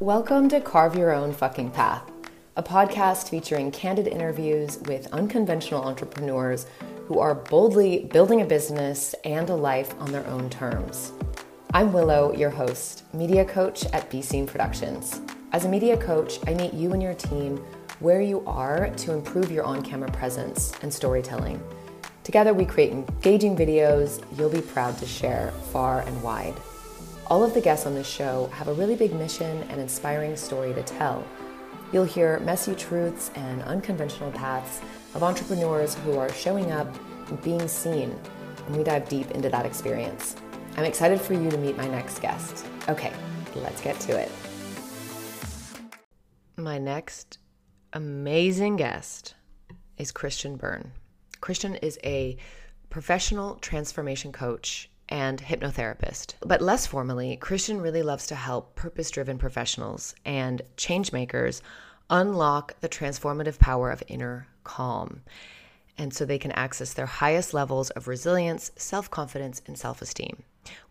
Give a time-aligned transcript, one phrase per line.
[0.00, 2.10] Welcome to Carve Your Own Fucking Path,
[2.56, 6.66] a podcast featuring candid interviews with unconventional entrepreneurs
[7.06, 11.12] who are boldly building a business and a life on their own terms.
[11.72, 15.20] I'm Willow, your host, media coach at B Scene Productions.
[15.52, 17.58] As a media coach, I meet you and your team
[18.00, 21.62] where you are to improve your on camera presence and storytelling.
[22.24, 26.54] Together, we create engaging videos you'll be proud to share far and wide.
[27.28, 30.74] All of the guests on this show have a really big mission and inspiring story
[30.74, 31.24] to tell.
[31.90, 34.82] You'll hear messy truths and unconventional paths
[35.14, 36.86] of entrepreneurs who are showing up
[37.28, 38.14] and being seen,
[38.66, 40.36] and we dive deep into that experience.
[40.76, 42.66] I'm excited for you to meet my next guest.
[42.90, 43.12] Okay,
[43.54, 44.30] let's get to it.
[46.58, 47.38] My next
[47.94, 49.34] amazing guest
[49.96, 50.92] is Christian Byrne.
[51.40, 52.36] Christian is a
[52.90, 56.34] professional transformation coach and hypnotherapist.
[56.40, 61.62] But less formally, Christian really loves to help purpose driven professionals and change makers
[62.10, 65.22] unlock the transformative power of inner calm.
[65.96, 70.42] And so they can access their highest levels of resilience, self confidence, and self esteem.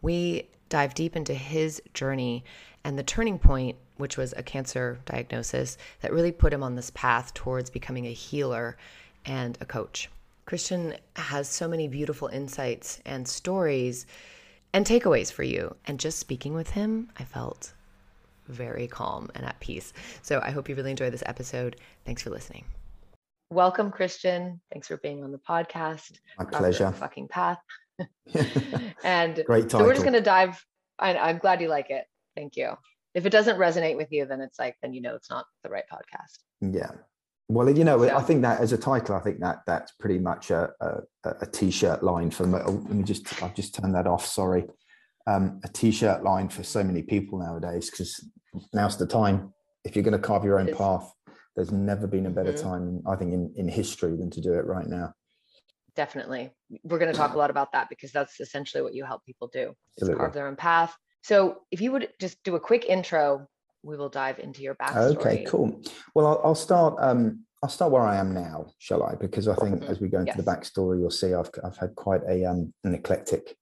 [0.02, 2.44] We dive deep into his journey
[2.84, 6.92] and the turning point, which was a cancer diagnosis, that really put him on this
[6.92, 8.78] path towards becoming a healer
[9.26, 10.10] and a coach.
[10.46, 14.06] Christian has so many beautiful insights and stories
[14.74, 15.76] and takeaways for you.
[15.86, 17.74] And just speaking with him, I felt
[18.48, 19.94] very calm and at peace.
[20.22, 21.78] So I hope you really enjoyed this episode.
[22.06, 22.66] Thanks for listening.
[23.50, 24.60] Welcome, Christian.
[24.72, 26.20] Thanks for being on the podcast.
[26.38, 26.92] My pleasure.
[26.92, 27.60] Fucking path.
[29.04, 29.80] and great title.
[29.80, 30.64] So we're just going to dive.
[31.00, 32.06] I, I'm glad you like it.
[32.36, 32.72] Thank you.
[33.14, 35.70] If it doesn't resonate with you, then it's like, then you know it's not the
[35.70, 36.40] right podcast.
[36.62, 36.92] Yeah.
[37.50, 40.50] Well, you know, I think that as a title, I think that that's pretty much
[40.50, 41.02] a, a,
[41.42, 42.60] a t-shirt line for me.
[42.66, 44.26] Oh, let me just, I've just turned that off.
[44.26, 44.66] Sorry.
[45.28, 48.26] Um, a t-shirt line for so many people nowadays, because
[48.74, 49.54] now's the time.
[49.84, 51.12] If you're going to carve your own path,
[51.56, 52.70] there's never been a better mm-hmm.
[52.70, 55.14] time, I think, in, in history than to do it right now.
[55.96, 56.50] Definitely.
[56.84, 59.50] We're going to talk a lot about that because that's essentially what you help people
[59.54, 60.96] do is carve their own path.
[61.22, 63.48] So if you would just do a quick intro
[63.84, 65.18] we will dive into your backstory.
[65.18, 65.82] Okay, cool.
[66.16, 66.96] Well, I'll, I'll start.
[67.00, 69.16] Um, I'll start where I am now, shall I?
[69.16, 69.92] Because I think mm-hmm.
[69.92, 70.38] as we go into yes.
[70.38, 73.56] the backstory, you'll see I've I've had quite a um, an eclectic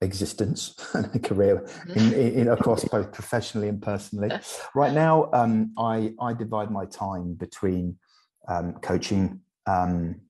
[0.00, 2.14] existence and a career in, mm-hmm.
[2.14, 4.30] in, in, across both professionally and personally.
[4.74, 7.98] Right now, um, I I divide my time between
[8.48, 10.20] um, coaching, um,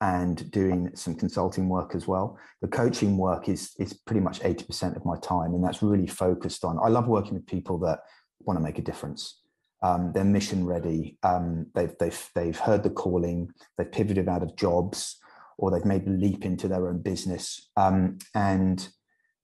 [0.00, 2.38] and doing some consulting work as well.
[2.60, 6.64] The coaching work is is pretty much 80% of my time, and that's really focused
[6.64, 6.78] on.
[6.82, 8.00] I love working with people that
[8.40, 9.40] want to make a difference.
[9.82, 11.18] Um, they're mission ready.
[11.22, 13.50] Um, they've they've they've heard the calling.
[13.78, 15.16] They've pivoted out of jobs,
[15.58, 18.86] or they've made the leap into their own business, um, and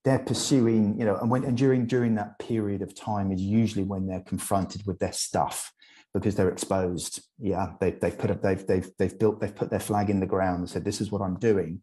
[0.04, 0.98] they're pursuing.
[0.98, 4.20] You know, and when and during during that period of time is usually when they're
[4.20, 5.72] confronted with their stuff
[6.14, 7.22] because they're exposed.
[7.38, 10.26] Yeah, they, they've put up, they've they've they've built, they've put their flag in the
[10.26, 11.80] ground and said, "This is what I'm doing,"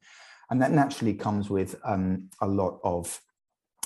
[0.50, 3.20] and that naturally comes with um, a lot of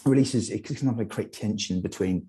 [0.05, 0.49] releases.
[0.49, 2.27] It can create tension between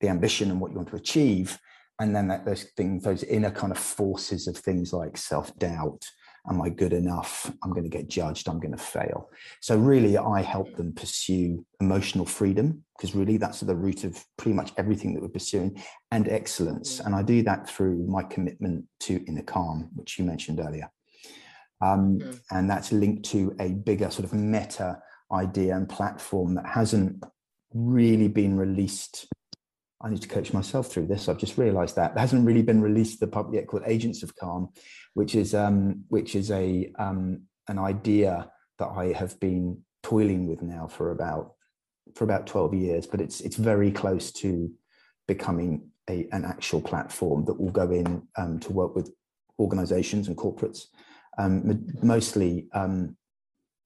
[0.00, 1.58] the ambition and what you want to achieve,
[1.98, 6.04] and then that those things, those inner kind of forces of things like self doubt
[6.48, 7.50] am I good enough?
[7.62, 8.48] I'm going to get judged.
[8.48, 9.28] I'm going to fail.
[9.60, 14.24] So, really, I help them pursue emotional freedom because really that's at the root of
[14.38, 17.00] pretty much everything that we're pursuing and excellence.
[17.00, 20.90] And I do that through my commitment to inner calm, which you mentioned earlier.
[21.82, 22.40] Um, mm.
[22.50, 24.98] And that's linked to a bigger sort of meta
[25.32, 27.22] idea and platform that hasn't
[27.74, 29.26] really been released
[30.02, 31.28] I need to coach myself through this.
[31.28, 34.22] I've just realised that it hasn't really been released to the public yet, called Agents
[34.22, 34.68] of Calm,
[35.16, 40.60] which is um, which is a um, an idea that I have been toiling with
[40.60, 41.54] now for about
[42.14, 43.06] for about twelve years.
[43.06, 44.70] But it's it's very close to
[45.26, 49.10] becoming a, an actual platform that will go in um, to work with
[49.58, 50.88] organisations and corporates,
[51.38, 53.16] um, mostly um,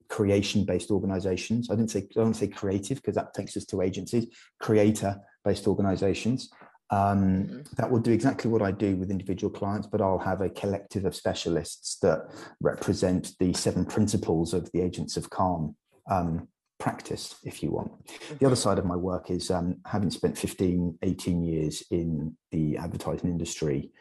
[0.09, 1.71] creation based organizations.
[1.71, 4.27] I didn't say I don't say creative because that takes us to agencies,
[4.59, 6.51] creator based organizations.
[6.91, 7.61] Um, mm-hmm.
[7.77, 11.05] That will do exactly what I do with individual clients, but I'll have a collective
[11.05, 15.77] of specialists that represent the seven principles of the Agents of Calm
[16.11, 16.49] um,
[16.79, 17.93] practice, if you want.
[17.93, 18.35] Mm-hmm.
[18.41, 22.77] The other side of my work is um, having spent 15, 18 years in the
[22.77, 23.93] advertising industry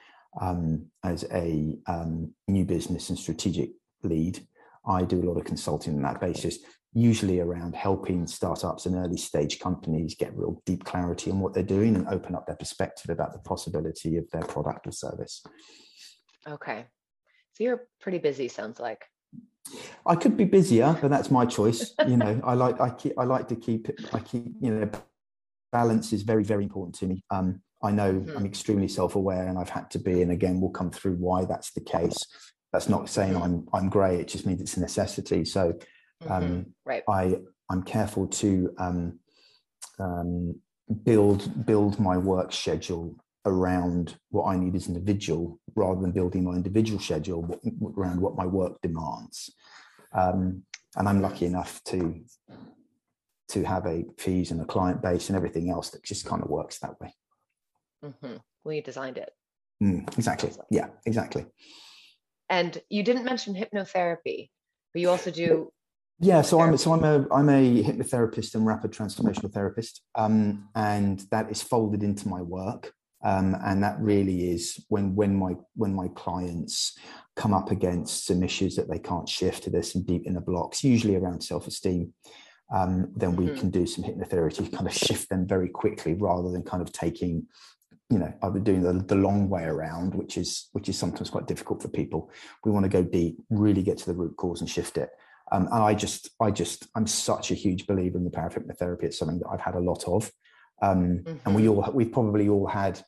[0.42, 3.72] um, as a um, new business and strategic
[4.04, 4.40] lead.
[4.86, 6.60] I do a lot of consulting on that basis,
[6.94, 11.64] usually around helping startups and early stage companies get real deep clarity on what they're
[11.64, 15.44] doing and open up their perspective about the possibility of their product or service.
[16.48, 16.86] Okay.
[17.54, 19.06] So you're pretty busy, sounds like.
[20.06, 21.94] I could be busier, but that's my choice.
[22.08, 24.90] You know, I like I keep I like to keep I keep you know
[25.72, 27.24] balance is very, very important to me.
[27.30, 28.38] Um, I know mm-hmm.
[28.38, 30.22] I'm extremely self-aware, and I've had to be.
[30.22, 32.26] And again, we'll come through why that's the case.
[32.72, 33.44] That's not saying mm-hmm.
[33.44, 34.20] I'm I'm great.
[34.20, 35.46] It just means it's a necessity.
[35.46, 35.80] So,
[36.28, 36.62] um, mm-hmm.
[36.86, 37.04] right.
[37.08, 37.40] I
[37.70, 39.20] I'm careful to um,
[40.00, 40.60] um,
[41.04, 46.44] build build my work schedule around what I need as an individual, rather than building
[46.44, 47.60] my individual schedule
[47.98, 49.52] around what my work demands.
[50.14, 50.64] Um,
[50.96, 52.22] and I'm lucky enough to
[53.50, 56.50] to have a fees and a client base and everything else that just kind of
[56.50, 57.14] works that way.
[58.06, 58.72] Mm-hmm.
[58.72, 59.32] You designed it.
[59.82, 60.52] Mm, exactly.
[60.70, 61.46] Yeah, exactly.
[62.50, 64.50] And you didn't mention hypnotherapy,
[64.94, 65.72] but you also do.
[66.20, 71.24] Yeah, so I'm so I'm a I'm a hypnotherapist and rapid transformational therapist, um, and
[71.32, 72.92] that is folded into my work.
[73.22, 76.98] Um, and that really is when when my when my clients
[77.36, 80.84] come up against some issues that they can't shift, to there's some deep inner blocks,
[80.84, 82.14] usually around self esteem
[82.72, 83.60] um, then we mm-hmm.
[83.60, 86.92] can do some hypnotherapy to kind of shift them very quickly rather than kind of
[86.92, 87.48] taking
[88.10, 91.30] you know i've been doing the, the long way around which is which is sometimes
[91.30, 92.32] quite difficult for people
[92.66, 95.10] we want to go deep really get to the root cause and shift it
[95.52, 98.54] um, and i just i just i'm such a huge believer in the power of
[98.54, 100.32] hypnotherapy it's something that i've had a lot of
[100.82, 101.36] um, mm-hmm.
[101.46, 101.80] and we mm-hmm.
[101.80, 103.02] all we've probably all had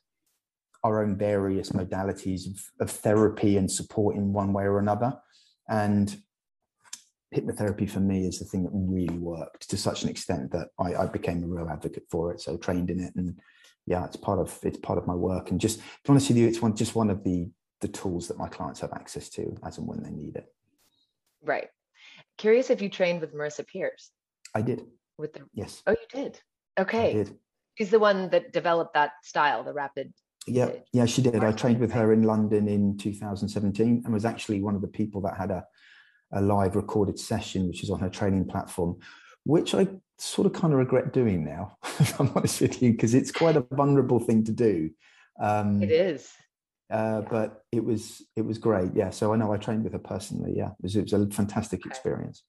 [0.84, 5.14] our own various modalities of, of therapy and support in one way or another
[5.70, 6.18] and
[7.34, 10.96] hypnotherapy for me is the thing that really worked to such an extent that I,
[10.96, 12.42] I, became a real advocate for it.
[12.42, 13.40] So trained in it, and
[13.86, 15.52] yeah, it's part of it's part of my work.
[15.52, 17.50] And just to be honest with you, it's one just one of the
[17.82, 20.46] the tools that my clients have access to as and when they need it.
[21.44, 21.68] Right.
[22.38, 23.92] Curious if you trained with Marisa Peer.
[24.54, 24.84] I did.
[25.18, 25.82] With the yes.
[25.88, 26.40] Oh, you did.
[26.80, 27.10] Okay.
[27.10, 27.38] I did.
[27.78, 30.14] She's the one that developed that style, the rapid.
[30.48, 31.44] Yeah, yeah, she did.
[31.44, 35.22] I trained with her in London in 2017 and was actually one of the people
[35.22, 35.66] that had a
[36.34, 38.98] a live recorded session, which is on her training platform,
[39.44, 39.88] which I
[40.22, 43.58] sort of kind of regret doing now, if I'm honest with you, because it's quite
[43.58, 44.92] a vulnerable thing to do.
[45.40, 46.32] Um, it is.
[46.92, 49.10] Uh, but it was it was great, yeah.
[49.10, 50.54] So I know I trained with her personally.
[50.56, 51.90] Yeah, it was, it was a fantastic okay.
[51.90, 52.44] experience.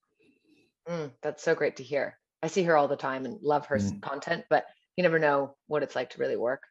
[0.87, 2.19] Mm, that's so great to hear.
[2.41, 4.01] I see her all the time and love her mm.
[4.01, 4.65] content, but
[4.97, 6.61] you never know what it's like to really work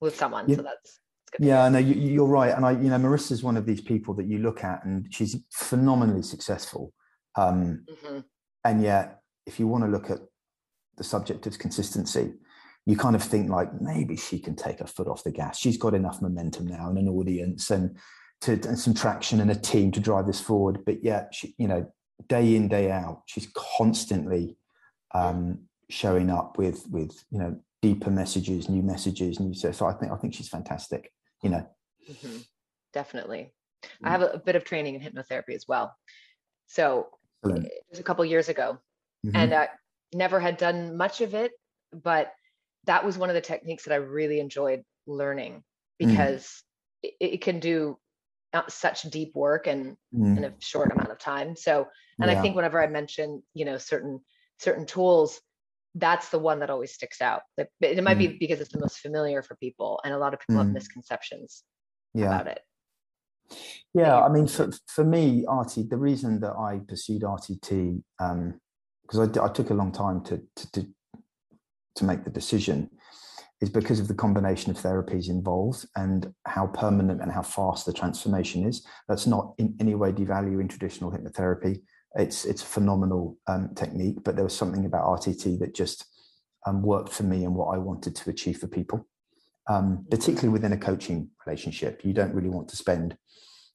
[0.00, 0.48] with someone.
[0.48, 0.56] Yeah.
[0.56, 1.00] So that's
[1.38, 4.26] yeah, no, you, are right, and I, you know, Marisa's one of these people that
[4.26, 6.92] you look at, and she's phenomenally successful.
[7.36, 8.20] Um, mm-hmm.
[8.64, 10.20] And yet, if you want to look at
[10.98, 12.34] the subject of consistency,
[12.86, 15.58] you kind of think like maybe she can take her foot off the gas.
[15.58, 17.96] She's got enough momentum now and an audience and
[18.42, 20.84] to and some traction and a team to drive this forward.
[20.84, 21.90] But yet, she, you know,
[22.28, 24.56] day in day out, she's constantly
[25.14, 29.54] um, showing up with with you know deeper messages, new messages, new.
[29.54, 31.12] So I think I think she's fantastic
[31.42, 31.66] you know
[32.08, 32.38] mm-hmm.
[32.92, 33.52] definitely
[34.02, 35.94] i have a, a, bit of training in hypnotherapy as well
[36.66, 37.08] so
[37.44, 37.66] Excellent.
[37.66, 38.78] it was a couple years ago
[39.24, 39.36] mm-hmm.
[39.36, 39.68] and i
[40.12, 41.52] never had done much of it
[41.92, 42.32] but
[42.84, 45.62] that was one of the techniques that i really enjoyed learning
[46.02, 46.08] mm.
[46.08, 46.44] because
[47.04, 47.10] mm.
[47.20, 47.98] it, it, can do
[48.54, 50.36] uh, such deep work and mm.
[50.36, 51.86] in a short amount of time so
[52.20, 52.38] and yeah.
[52.38, 54.20] i think whenever i mention you know certain
[54.58, 55.40] certain tools
[55.94, 57.42] that's the one that always sticks out.
[57.56, 58.38] It might be mm.
[58.38, 60.66] because it's the most familiar for people, and a lot of people mm.
[60.66, 61.64] have misconceptions
[62.14, 62.26] yeah.
[62.26, 62.60] about it.
[63.94, 68.02] Yeah, I mean, for for me, RT, the reason that I pursued RTT,
[69.08, 70.86] because I, I took a long time to, to to
[71.96, 72.90] to make the decision,
[73.60, 77.92] is because of the combination of therapies involved and how permanent and how fast the
[77.92, 78.86] transformation is.
[79.08, 81.80] That's not in any way devaluing traditional hypnotherapy
[82.14, 86.04] it's it's a phenomenal um, technique, but there was something about RTT that just
[86.66, 89.06] um, worked for me and what I wanted to achieve for people.
[89.68, 93.16] Um, particularly within a coaching relationship, you don't really want to spend.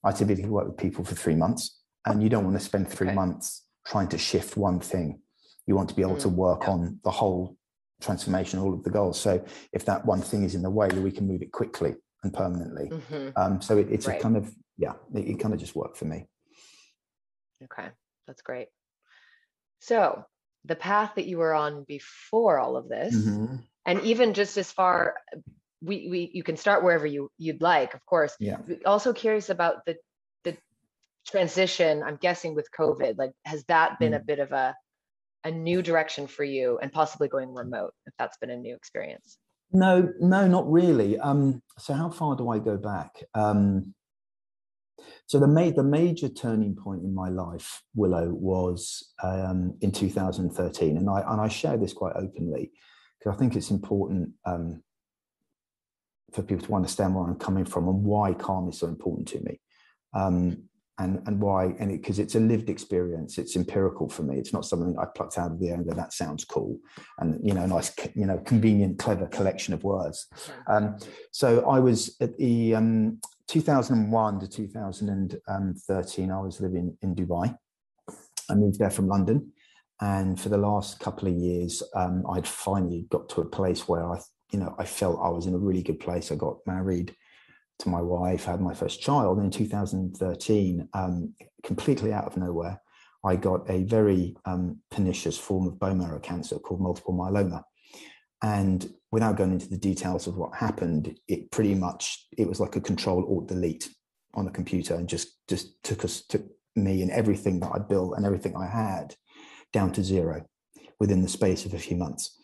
[0.04, 3.08] I typically work with people for three months, and you don't want to spend three
[3.08, 3.16] okay.
[3.16, 5.22] months trying to shift one thing.
[5.68, 6.72] You want to be able mm, to work yeah.
[6.72, 7.58] on the whole
[8.02, 9.20] transformation, all of the goals.
[9.20, 12.34] So if that one thing is in the way, we can move it quickly and
[12.34, 12.90] permanently.
[12.90, 13.30] Mm-hmm.
[13.36, 14.20] Um, so it, it's right.
[14.20, 16.26] a kind of yeah, it, it kind of just worked for me.
[17.64, 17.88] Okay.
[18.28, 18.68] That's great.
[19.80, 20.26] So,
[20.66, 23.58] the path that you were on before all of this, mm-hmm.
[23.86, 25.16] and even just as far,
[25.82, 28.34] we, we you can start wherever you you'd like, of course.
[28.40, 28.60] Yeah.
[28.86, 29.98] Also curious about the
[30.46, 30.56] the
[31.28, 32.02] transition.
[32.02, 34.22] I'm guessing with COVID, like has that been mm.
[34.22, 34.74] a bit of a
[35.44, 39.38] a new direction for you, and possibly going remote, if that's been a new experience?
[39.72, 41.20] No, no, not really.
[41.20, 43.24] Um, so how far do I go back?
[43.34, 43.94] Um,
[45.26, 50.98] so the, ma- the major turning point in my life, Willow, was um, in 2013,
[50.98, 52.72] and I and I share this quite openly
[53.20, 54.84] because I think it's important um,
[56.32, 59.40] for people to understand where I'm coming from and why calm is so important to
[59.42, 59.60] me.
[61.00, 63.38] And and why and because it, it's a lived experience.
[63.38, 64.38] It's empirical for me.
[64.38, 66.78] It's not something i plucked out of the air and go that sounds cool
[67.20, 70.28] and you know nice you know convenient clever collection of words.
[70.68, 70.98] Um,
[71.32, 77.58] so i was at the um, 2001 to 2013 i was living in dubai.
[78.50, 79.52] I moved there from london
[80.00, 84.06] and for the last couple of years um, i'd finally got to a place where
[84.06, 84.20] i
[84.52, 86.32] you know i felt i was in a really good place.
[86.32, 87.16] I got married
[87.84, 89.40] to my wife, had my first child.
[89.40, 92.82] In 2013, um, completely out of nowhere,
[93.24, 97.64] I got a very um, pernicious form of bone marrow cancer called multiple myeloma.
[98.42, 102.76] And without going into the details of what happened, it pretty much it was like
[102.76, 103.90] a control alt delete
[104.34, 106.44] on the computer and just just took us took
[106.76, 109.16] me and everything that I built and everything I had
[109.72, 110.46] down to zero
[111.04, 112.40] within the space of a few months.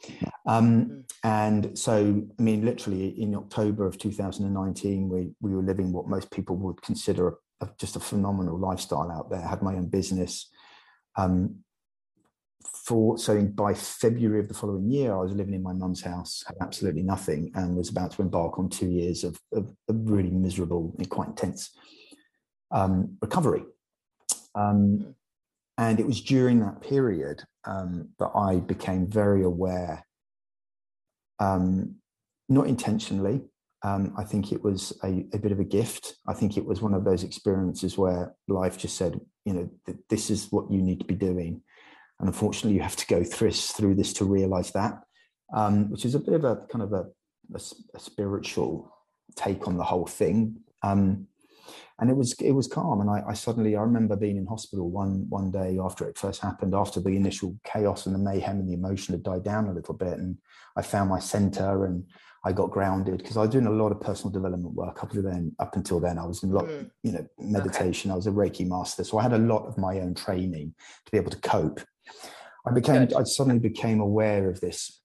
[0.46, 1.04] Um, mm.
[1.24, 6.30] and so, I mean, literally in October of 2019, we, we were living what most
[6.30, 9.39] people would consider a, a, just a phenomenal lifestyle out there.
[9.39, 10.50] I had my own business.
[11.16, 11.60] Um,
[12.66, 16.44] for so by February of the following year, I was living in my mum's house,
[16.46, 20.32] had absolutely nothing, and was about to embark on two years of, of, of really
[20.32, 21.78] miserable and quite intense
[22.72, 23.63] um, recovery.
[24.54, 25.13] Um, mm.
[25.78, 30.06] And it was during that period um, that I became very aware,
[31.39, 31.96] um,
[32.48, 33.42] not intentionally.
[33.82, 36.16] Um, I think it was a, a, bit of a gift.
[36.28, 40.00] I think it was one of those experiences where life just said, you know, th-
[40.10, 41.62] this is what you need to be doing.
[42.20, 45.01] And unfortunately, you have to go through, through this to realize that,
[45.56, 47.06] um, which is a bit of a kind of a,
[47.56, 47.62] a,
[47.96, 48.94] a spiritual
[49.36, 50.58] take on the whole thing.
[50.84, 51.28] Um,
[52.00, 53.02] and it was it was calm.
[53.02, 56.42] And I, I, suddenly i remember being in hospital one one day after it first
[56.42, 59.74] happened after the initial chaos and the mayhem and the emotion had died down a
[59.74, 60.38] little bit and
[60.76, 62.04] i found my center and
[62.46, 65.22] i got grounded because i was doing a lot of personal development work up to
[65.22, 66.18] then up until then.
[66.18, 66.90] I was in a lot mm.
[67.04, 68.12] you know meditation.
[68.12, 68.14] Okay.
[68.14, 69.04] i was a reiki master.
[69.04, 70.74] So i had a lot of my own training
[71.06, 71.82] to be able to cope.
[72.66, 73.16] I became Good.
[73.16, 75.02] i suddenly became aware of this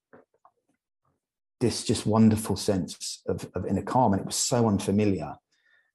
[1.61, 4.13] this just wonderful sense of, of inner calm.
[4.13, 5.35] And it was so unfamiliar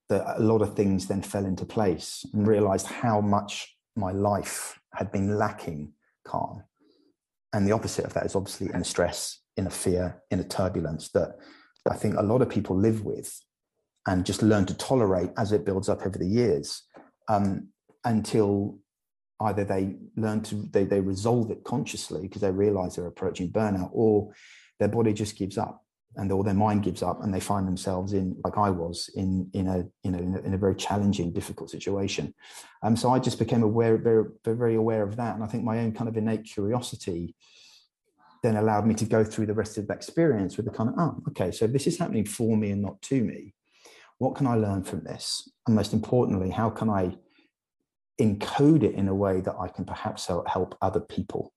[0.10, 4.80] that a lot of things then fell into place and realized how much my life
[4.94, 5.94] had been lacking
[6.26, 6.64] calm.
[7.54, 10.44] And the opposite of that is obviously in a stress, in a fear, in a
[10.44, 11.38] turbulence that
[11.90, 13.40] I think a lot of people live with
[14.08, 16.84] and just learn to tolerate as it builds up over the years
[17.28, 17.70] um,
[18.04, 18.80] until
[19.42, 23.90] either they learn to they, they resolve it consciously because they realize they're approaching burnout
[23.94, 24.34] or
[24.80, 25.86] their body just gives up
[26.16, 29.50] and or their mind gives up and they find themselves in like I was in
[29.54, 32.34] in a you know in a, in a very challenging difficult situation.
[32.82, 35.36] Um so I just became aware very very aware of that.
[35.36, 37.36] And I think my own kind of innate curiosity
[38.42, 40.96] then allowed me to go through the rest of that experience with the kind of
[40.98, 43.54] oh okay so this is happening for me and not to me.
[44.18, 45.50] What can I learn from this?
[45.68, 47.16] And most importantly how can I
[48.20, 51.54] encode it in a way that I can perhaps help other people?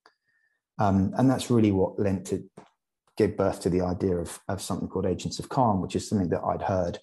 [0.78, 2.44] Um, and that's really what lent to
[3.16, 6.30] gave birth to the idea of, of something called Agents of Calm, which is something
[6.30, 6.98] that I'd heard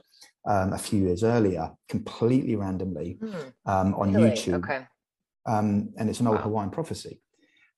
[0.48, 4.32] um, a few years earlier, completely randomly mm, um, on really?
[4.32, 4.64] YouTube.
[4.64, 4.86] Okay.
[5.46, 6.44] Um, and it's an old wow.
[6.44, 7.22] Hawaiian prophecy.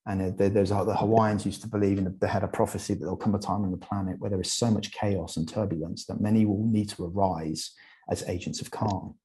[0.08, 3.36] And there's the Hawaiians used to believe in they had a prophecy that there'll come
[3.36, 6.44] a time on the planet where there is so much chaos and turbulence that many
[6.46, 7.72] will need to arise
[8.10, 9.16] as agents of calm.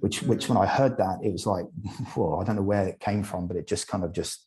[0.00, 0.26] Which, mm.
[0.26, 1.66] which when I heard that, it was like,
[2.16, 4.46] well, I don't know where it came from, but it just kind of just,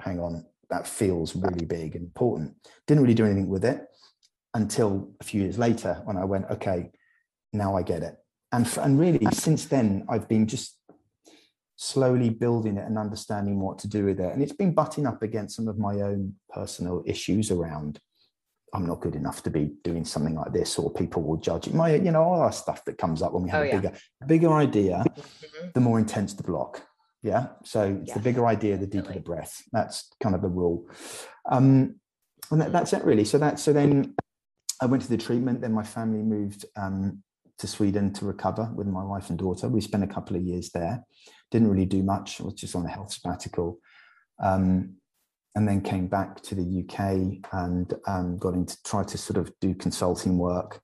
[0.00, 2.54] hang on, that feels really big and important.
[2.86, 3.86] Didn't really do anything with it
[4.54, 6.90] until a few years later when I went, okay,
[7.52, 8.16] now I get it.
[8.52, 10.76] And, and really, since then, I've been just
[11.76, 14.32] slowly building it and understanding what to do with it.
[14.32, 18.00] And it's been butting up against some of my own personal issues around
[18.72, 21.74] I'm not good enough to be doing something like this, or people will judge it.
[21.74, 23.80] My, you know, all our stuff that comes up when we have oh, a yeah.
[23.80, 23.92] bigger,
[24.26, 25.68] bigger idea, mm-hmm.
[25.74, 26.82] the more intense the block.
[27.22, 27.48] Yeah.
[27.64, 29.62] So it's the bigger idea, the deeper the breath.
[29.72, 30.88] That's kind of the rule.
[31.50, 31.96] Um,
[32.50, 33.24] and that, that's it really.
[33.24, 34.14] So that so then
[34.80, 35.60] I went to the treatment.
[35.60, 37.22] Then my family moved um,
[37.58, 39.68] to Sweden to recover with my wife and daughter.
[39.68, 41.04] We spent a couple of years there.
[41.50, 42.40] Didn't really do much.
[42.40, 43.78] I was just on a health sabbatical.
[44.42, 44.96] Um,
[45.54, 49.52] and then came back to the UK and um, got into try to sort of
[49.60, 50.80] do consulting work.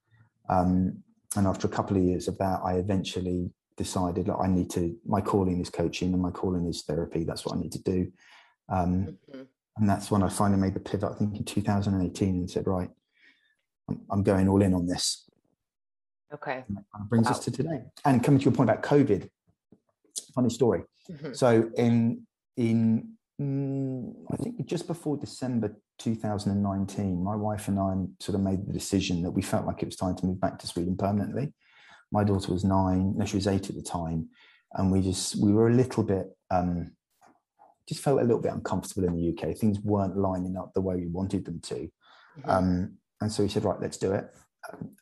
[0.49, 1.02] Um,
[1.37, 4.97] and after a couple of years of that, I eventually decided like I need to
[5.06, 7.25] my calling is coaching and my calling is therapy.
[7.25, 8.12] That's what I need to do.
[8.68, 9.42] Um, mm-hmm.
[9.76, 11.11] And that's when I finally made the pivot.
[11.12, 12.88] I think in 2018 and said, right,
[13.88, 15.28] I'm, I'm going all in on this.
[16.33, 16.64] Okay.
[16.66, 17.33] And that brings wow.
[17.33, 17.83] us to today.
[18.04, 19.28] And coming to your point about COVID,
[20.35, 20.83] funny story.
[21.11, 21.35] Mm-hmm.
[21.35, 28.35] So in in mm, I think just before December 2019, my wife and I sort
[28.35, 30.66] of made the decision that we felt like it was time to move back to
[30.66, 31.52] Sweden permanently
[32.12, 34.28] my daughter was nine, no, she was eight at the time.
[34.75, 36.92] and we just we were a little bit um,
[37.88, 39.56] just felt a little bit uncomfortable in the UK.
[39.56, 42.50] Things weren't lining up the way we wanted them to, mm-hmm.
[42.50, 44.28] um, and so we said, right, let's do it.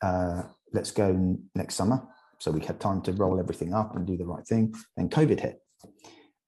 [0.01, 0.43] Uh,
[0.73, 2.01] let's go next summer.
[2.39, 4.75] So we had time to roll everything up and do the right thing.
[4.95, 5.59] Then COVID hit,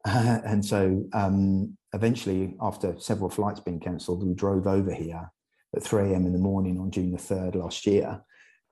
[0.06, 5.32] uh, and so um, eventually, after several flights being cancelled, we drove over here
[5.76, 6.26] at 3 a.m.
[6.26, 8.22] in the morning on June the 3rd last year,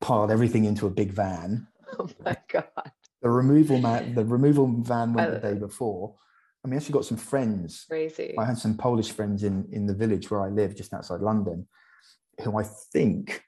[0.02, 1.68] piled everything into a big van.
[2.00, 2.92] Oh my god!
[3.22, 6.16] The removal man, the removal van went the day before.
[6.64, 7.86] I mean, actually got some friends.
[7.90, 8.36] Crazy.
[8.38, 11.68] I had some Polish friends in in the village where I live, just outside London,
[12.44, 13.44] who I think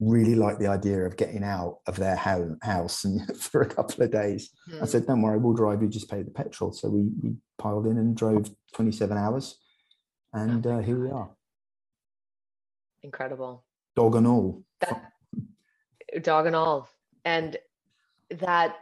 [0.00, 4.10] really liked the idea of getting out of their house and for a couple of
[4.10, 4.50] days.
[4.80, 5.82] I said, "Don't worry, we'll drive.
[5.82, 9.58] You just pay the petrol." So we we piled in and drove 27 hours,
[10.32, 11.30] and uh, here we are.
[13.02, 13.64] Incredible.
[13.96, 14.62] Dog and all.
[14.80, 15.12] That,
[16.22, 16.88] dog and all,
[17.24, 17.56] and
[18.30, 18.76] that.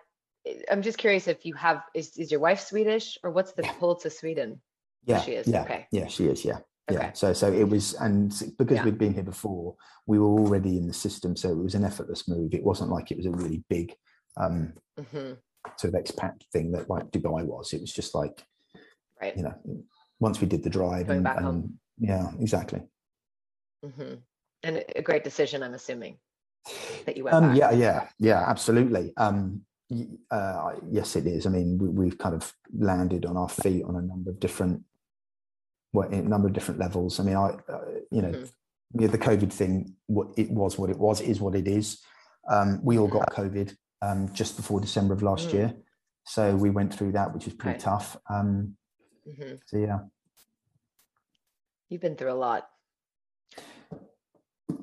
[0.71, 3.97] I'm just curious if you have is is your wife Swedish or what's the pull
[3.97, 4.61] to Sweden?
[5.05, 5.47] Yeah, she is.
[5.47, 5.87] Yeah, okay.
[5.91, 6.45] Yeah, she is.
[6.45, 6.59] Yeah.
[6.91, 7.01] Okay.
[7.01, 7.13] Yeah.
[7.13, 8.85] So so it was, and because yeah.
[8.85, 9.77] we'd been here before,
[10.07, 11.37] we were already in the system.
[11.37, 12.55] So it was an effortless move.
[12.55, 13.95] It wasn't like it was a really big
[14.37, 15.33] um, mm-hmm.
[15.77, 17.73] sort of expat thing that like Dubai was.
[17.73, 18.43] It was just like,
[19.21, 19.37] right.
[19.37, 19.55] You know,
[20.21, 21.79] once we did the drive, Going and, back and home.
[21.99, 22.83] yeah, exactly.
[23.85, 24.15] Mm-hmm.
[24.63, 26.19] And a great decision, I'm assuming,
[27.07, 27.55] that you went um.
[27.55, 29.13] Yeah, yeah, yeah, absolutely.
[29.17, 29.63] Um,
[30.31, 31.47] uh, yes, it is.
[31.47, 34.83] I mean, we, have kind of landed on our feet on a number of different,
[35.93, 37.19] well, a number of different levels.
[37.19, 39.07] I mean, I, uh, you know, mm-hmm.
[39.07, 42.01] the COVID thing, what it was, what it was, is what it is.
[42.51, 45.55] Um, we all got COVID um, just before December of last mm.
[45.55, 45.75] year,
[46.25, 47.81] so we went through that, which was pretty right.
[47.81, 48.17] tough.
[48.31, 48.77] Um,
[49.27, 49.57] mm-hmm.
[49.67, 49.99] So yeah,
[51.89, 52.69] you've been through a lot.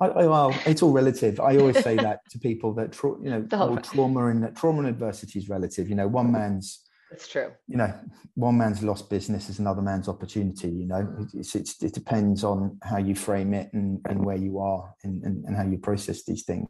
[0.02, 1.40] I, I, well, it's all relative.
[1.40, 4.88] I always say that to people that tra- you know, all trauma and trauma and
[4.88, 5.90] adversity is relative.
[5.90, 7.52] You know, one man's it's true.
[7.68, 7.94] You know,
[8.34, 10.70] one man's lost business is another man's opportunity.
[10.70, 14.60] You know, it's, it's, it depends on how you frame it and, and where you
[14.60, 16.68] are and, and, and how you process these things.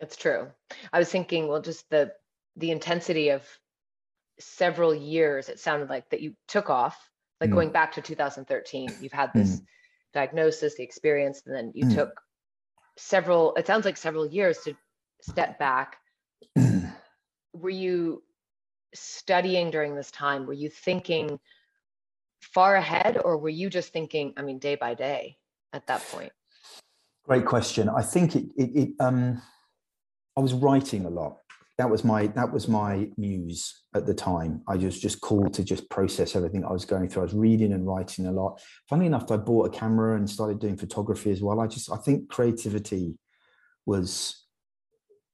[0.00, 0.48] It's true.
[0.92, 2.12] I was thinking, well, just the
[2.56, 3.42] the intensity of
[4.38, 5.48] several years.
[5.48, 6.96] It sounded like that you took off,
[7.40, 7.54] like mm.
[7.54, 8.90] going back to 2013.
[9.00, 9.56] You've had this.
[9.60, 9.66] Mm
[10.14, 11.94] diagnosis, the experience, and then you mm.
[11.94, 12.20] took
[12.96, 14.74] several, it sounds like several years to
[15.20, 15.96] step back.
[17.52, 18.22] Were you
[18.94, 20.46] studying during this time?
[20.46, 21.38] Were you thinking
[22.40, 25.38] far ahead or were you just thinking, I mean, day by day
[25.72, 26.32] at that point?
[27.24, 27.88] Great question.
[27.88, 29.40] I think it, it, it um,
[30.36, 31.38] I was writing a lot
[31.76, 34.62] that was my that was my muse at the time.
[34.68, 37.22] I was just called to just process everything I was going through.
[37.22, 38.60] I was reading and writing a lot.
[38.88, 41.60] Funny enough, I bought a camera and started doing photography as well.
[41.60, 43.18] I just I think creativity
[43.86, 44.44] was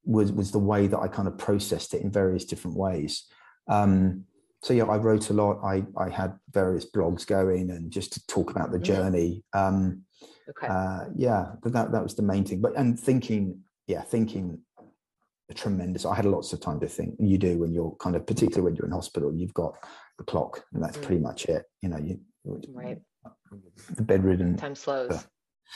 [0.05, 3.27] was was the way that I kind of processed it in various different ways.
[3.69, 4.25] Um,
[4.63, 5.61] so yeah, I wrote a lot.
[5.63, 8.83] I I had various blogs going and just to talk about the mm.
[8.83, 9.45] journey.
[9.53, 10.05] Um,
[10.49, 10.69] okay.
[10.69, 12.63] Uh, yeah, but that that was the main thing.
[12.63, 14.59] But and thinking, yeah, thinking
[15.55, 18.63] tremendous i had lots of time to think you do when you're kind of particularly
[18.63, 19.75] when you're in hospital you've got
[20.19, 21.03] the clock and that's mm.
[21.03, 22.19] pretty much it you know you
[22.73, 23.01] right
[23.97, 25.23] the bedridden time slows uh,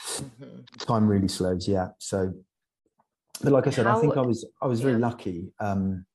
[0.07, 0.59] mm-hmm.
[0.79, 2.33] time really slows yeah so
[3.41, 4.87] but like i said How, i think i was i was yeah.
[4.87, 6.05] very lucky um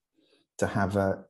[0.59, 1.25] to have a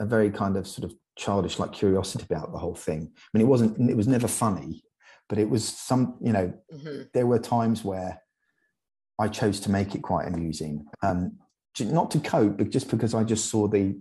[0.00, 3.46] a very kind of sort of childish like curiosity about the whole thing i mean
[3.46, 4.82] it wasn't it was never funny
[5.28, 7.02] but it was some you know mm-hmm.
[7.14, 8.20] there were times where
[9.22, 10.84] I chose to make it quite amusing.
[11.00, 11.38] Um,
[11.78, 13.96] not to cope, but just because I just saw the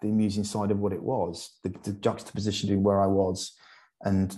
[0.00, 3.56] the amusing side of what it was, the, the juxtaposition between where I was
[4.02, 4.36] and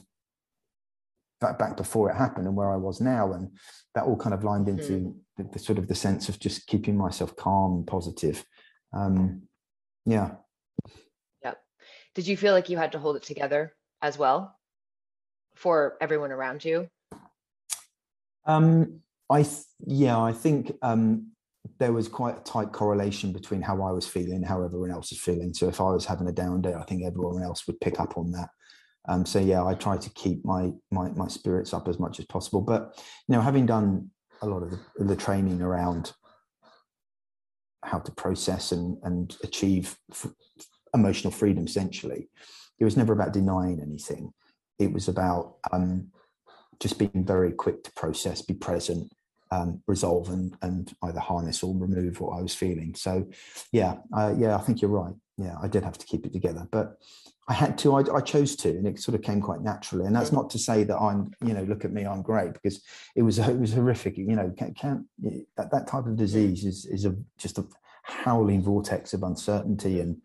[1.40, 3.50] back back before it happened and where I was now, and
[3.94, 5.14] that all kind of lined into mm.
[5.38, 8.44] the, the, sort of the sense of just keeping myself calm and positive.
[8.92, 9.42] Um,
[10.04, 10.32] yeah.
[11.42, 11.54] Yeah.
[12.14, 14.58] Did you feel like you had to hold it together as well
[15.54, 16.88] for everyone around you?
[18.44, 21.32] Um, I th- yeah, I think um,
[21.78, 25.20] there was quite a tight correlation between how I was feeling, how everyone else was
[25.20, 25.52] feeling.
[25.54, 28.16] So if I was having a down day, I think everyone else would pick up
[28.16, 28.48] on that.
[29.08, 32.26] Um, so yeah, I try to keep my my my spirits up as much as
[32.26, 32.60] possible.
[32.60, 32.94] But
[33.26, 34.10] you know, having done
[34.42, 36.12] a lot of the, the training around
[37.84, 40.32] how to process and and achieve f-
[40.94, 42.28] emotional freedom, essentially,
[42.78, 44.32] it was never about denying anything.
[44.78, 46.12] It was about um,
[46.80, 49.10] just being very quick to process, be present,
[49.50, 52.94] um, resolve and and either harness or remove what I was feeling.
[52.94, 53.28] So,
[53.72, 55.14] yeah, uh, yeah, I think you're right.
[55.36, 56.98] Yeah, I did have to keep it together, but
[57.48, 57.94] I had to.
[57.94, 60.04] I, I, chose to, and it sort of came quite naturally.
[60.04, 62.82] And that's not to say that I'm, you know, look at me, I'm great, because
[63.16, 64.18] it was it was horrific.
[64.18, 65.08] You know, can, can
[65.56, 67.64] that that type of disease is is a just a
[68.08, 70.16] howling vortex of uncertainty and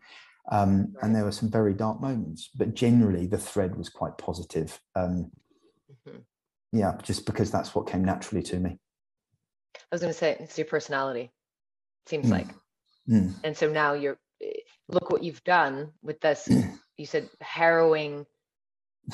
[0.50, 1.04] um, right.
[1.04, 5.30] and there were some very dark moments but generally the thread was quite positive um,
[6.08, 6.18] mm-hmm.
[6.72, 8.78] yeah just because that's what came naturally to me
[9.76, 11.30] i was going to say it's your personality
[12.06, 12.30] seems mm.
[12.30, 12.48] like
[13.08, 13.34] mm.
[13.42, 14.18] and so now you're
[14.88, 16.48] look what you've done with this
[16.96, 18.26] you said harrowing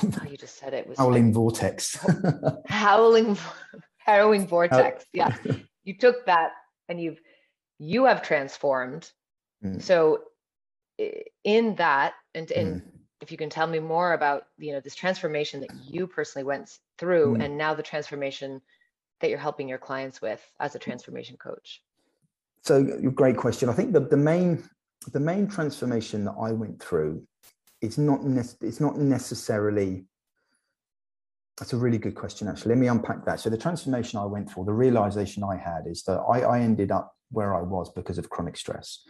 [0.03, 1.99] oh, you just said it was howling like, vortex
[2.67, 3.37] howling
[3.99, 5.37] harrowing vortex yeah
[5.85, 6.53] you took that
[6.89, 7.21] and you've
[7.79, 9.11] you have transformed
[9.65, 9.81] mm.
[9.81, 10.21] so
[11.45, 12.85] in that and and mm.
[13.21, 16.79] if you can tell me more about you know this transformation that you personally went
[16.99, 17.45] through mm.
[17.45, 18.61] and now the transformation
[19.21, 20.91] that you're helping your clients with as a mm-hmm.
[20.91, 21.83] transformation coach?
[22.63, 23.69] So uh, great question.
[23.69, 24.63] I think the, the main
[25.13, 27.23] the main transformation that i went through
[27.81, 30.05] it's not ne- it's not necessarily
[31.59, 32.71] that's a really good question actually.
[32.71, 33.39] Let me unpack that.
[33.41, 36.91] So the transformation i went through the realization i had is that i, I ended
[36.91, 39.05] up where i was because of chronic stress.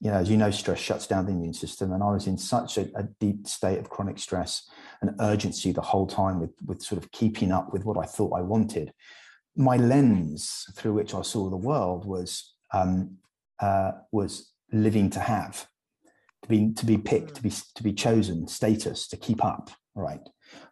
[0.00, 1.92] You know, as you know, stress shuts down the immune system.
[1.92, 4.68] And I was in such a, a, deep state of chronic stress
[5.00, 8.36] and urgency the whole time with, with sort of keeping up with what I thought
[8.36, 8.92] I wanted.
[9.56, 13.18] My lens through which I saw the world was um,
[13.60, 15.66] uh, was living to have,
[16.42, 20.26] to be to be picked, to be to be chosen, status, to keep up, right?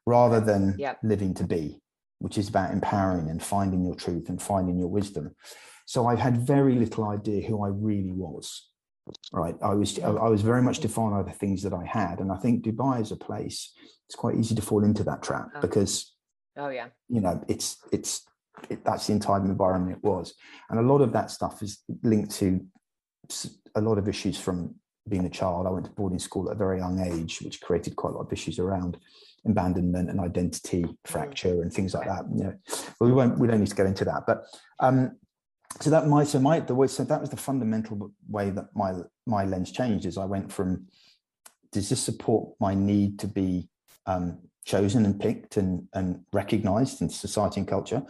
[0.07, 0.99] Rather than yep.
[1.03, 1.81] living to be,
[2.19, 5.35] which is about empowering and finding your truth and finding your wisdom.
[5.87, 8.71] So I had very little idea who I really was
[9.33, 12.31] right i was i was very much defined by the things that i had and
[12.31, 13.73] i think dubai is a place
[14.07, 15.61] it's quite easy to fall into that trap oh.
[15.61, 16.15] because
[16.57, 18.23] oh yeah you know it's it's
[18.69, 20.35] it, that's the entire environment it was.
[20.69, 22.65] And a lot of that stuff is linked to
[23.75, 24.75] a lot of issues from
[25.09, 25.67] being a child.
[25.67, 28.27] I went to boarding school at a very young age which created quite a lot
[28.27, 28.99] of issues around
[29.47, 30.97] abandonment and identity mm.
[31.07, 32.55] fracture and things like that you know.
[32.99, 34.25] But we won't we don't need to go into that.
[34.27, 34.45] But
[34.81, 35.17] um
[35.81, 38.93] so that my so my the way so that was the fundamental way that my
[39.27, 40.87] my lens changed is I went from
[41.73, 43.69] does this support my need to be
[44.07, 48.03] um, chosen and picked and and recognized in society and culture,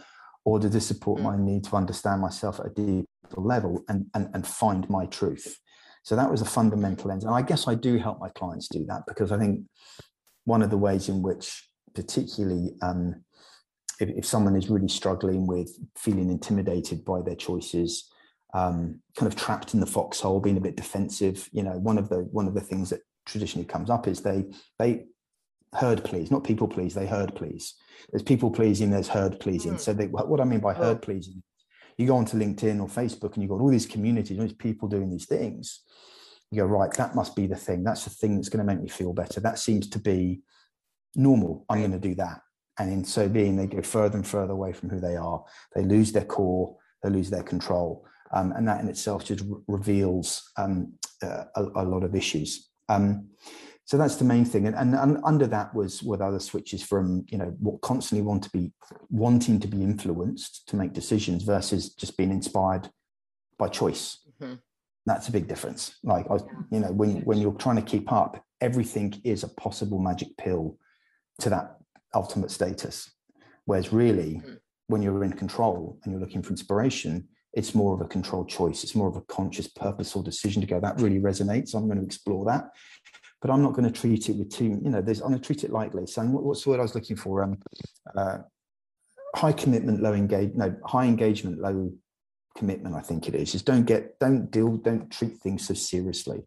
[0.45, 1.23] or does this support mm.
[1.23, 5.59] my need to understand myself at a deeper level and and and find my truth?
[6.03, 8.85] So that was a fundamental lens, and I guess I do help my clients do
[8.87, 9.65] that because I think
[10.45, 13.23] one of the ways in which particularly um,
[13.99, 18.09] if, if someone is really struggling with feeling intimidated by their choices,
[18.53, 22.09] um, kind of trapped in the foxhole, being a bit defensive, you know, one of
[22.09, 24.45] the one of the things that traditionally comes up is they
[24.79, 25.05] they
[25.75, 27.75] herd please, not people please, they herd please.
[28.11, 29.73] There's people pleasing, there's herd pleasing.
[29.73, 29.79] Mm.
[29.79, 31.43] So they, what I mean by herd pleasing,
[31.97, 34.87] you go onto LinkedIn or Facebook and you've got all these communities, all these people
[34.87, 35.81] doing these things.
[36.49, 37.83] You go, right, that must be the thing.
[37.83, 39.39] That's the thing that's going to make me feel better.
[39.39, 40.41] That seems to be
[41.15, 41.65] normal.
[41.69, 42.41] I'm going to do that.
[42.79, 45.43] And in so being, they go further and further away from who they are.
[45.75, 48.05] They lose their core, they lose their control.
[48.33, 52.69] Um, and that in itself just re- reveals um, uh, a, a, lot of issues.
[52.87, 53.27] Um,
[53.91, 54.67] so that's the main thing.
[54.67, 58.41] And, and, and, under that was with other switches from, you know, what constantly want
[58.43, 58.71] to be
[59.09, 62.87] wanting to be influenced to make decisions versus just being inspired
[63.59, 64.19] by choice.
[64.41, 64.53] Mm-hmm.
[65.05, 65.95] That's a big difference.
[66.03, 66.35] Like, I,
[66.71, 70.77] you know, when, when you're trying to keep up, everything is a possible magic pill
[71.39, 71.75] to that
[72.15, 73.11] ultimate status.
[73.65, 74.53] Whereas really, mm-hmm.
[74.87, 78.83] when you're in control and you're looking for inspiration, it's more of a controlled choice.
[78.83, 80.79] It's more of a conscious, purposeful decision to go.
[80.79, 81.75] That really resonates.
[81.75, 82.69] I'm going to explore that,
[83.41, 84.79] but I'm not going to treat it with too.
[84.83, 85.21] You know, there's.
[85.21, 86.05] I'm going to treat it lightly.
[86.07, 87.43] So, what, what's the word I was looking for?
[87.43, 87.57] Um,
[88.15, 88.39] uh,
[89.35, 90.53] high commitment, low engage.
[90.53, 91.91] No, high engagement, low
[92.57, 92.95] commitment.
[92.95, 93.51] I think it is.
[93.51, 96.41] Just don't get, don't deal, don't treat things so seriously.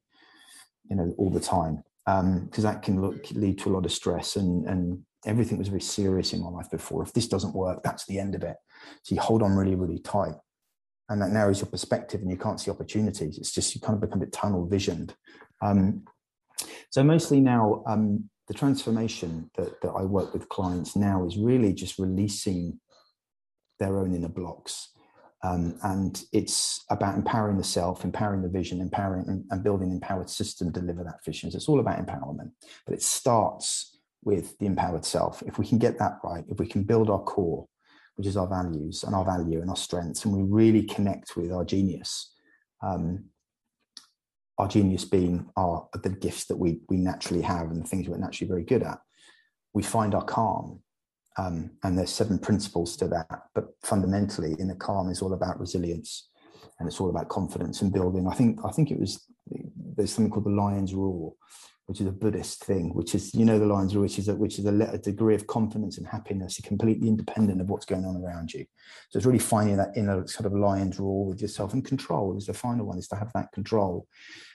[0.89, 3.93] You know, all the time, because um, that can look, lead to a lot of
[3.93, 7.03] stress and and everything was very serious in my life before.
[7.03, 8.57] If this doesn't work, that's the end of it.
[9.03, 10.35] So you hold on really, really tight.
[11.09, 13.39] And that narrows your perspective and you can't see opportunities.
[13.39, 15.15] It's just you kind of become a bit tunnel visioned.
[15.63, 16.05] Um,
[16.91, 21.73] so mostly now, um, the transformation that, that I work with clients now is really
[21.73, 22.79] just releasing
[23.79, 24.91] their own inner blocks.
[25.43, 29.95] Um, and it's about empowering the self, empowering the vision, empowering and, and building an
[29.95, 31.51] empowered system to deliver that vision.
[31.51, 32.51] So it's all about empowerment,
[32.87, 35.43] but it starts with the empowered self.
[35.43, 37.67] If we can get that right, if we can build our core,
[38.17, 41.53] which is our values and our value and our strengths, and we really connect with
[41.53, 42.33] our genius,
[42.83, 43.25] um,
[44.59, 48.17] our genius being our the gifts that we we naturally have and the things we're
[48.17, 48.99] naturally very good at,
[49.73, 50.81] we find our calm.
[51.37, 55.59] Um, and there's seven principles to that, but fundamentally, in the calm is all about
[55.59, 56.29] resilience,
[56.79, 58.29] and it's all about confidence and building.
[58.29, 59.27] I think I think it was
[59.97, 61.35] there's something called the lion's roar
[61.87, 64.59] which is a Buddhist thing, which is, you know, the roar, which is a, which
[64.59, 68.53] is a, a degree of confidence and happiness, completely independent of what's going on around
[68.53, 68.65] you.
[69.11, 72.47] So it's really finding that inner sort of lion's roar with yourself and control is
[72.47, 74.07] the final one is to have that control,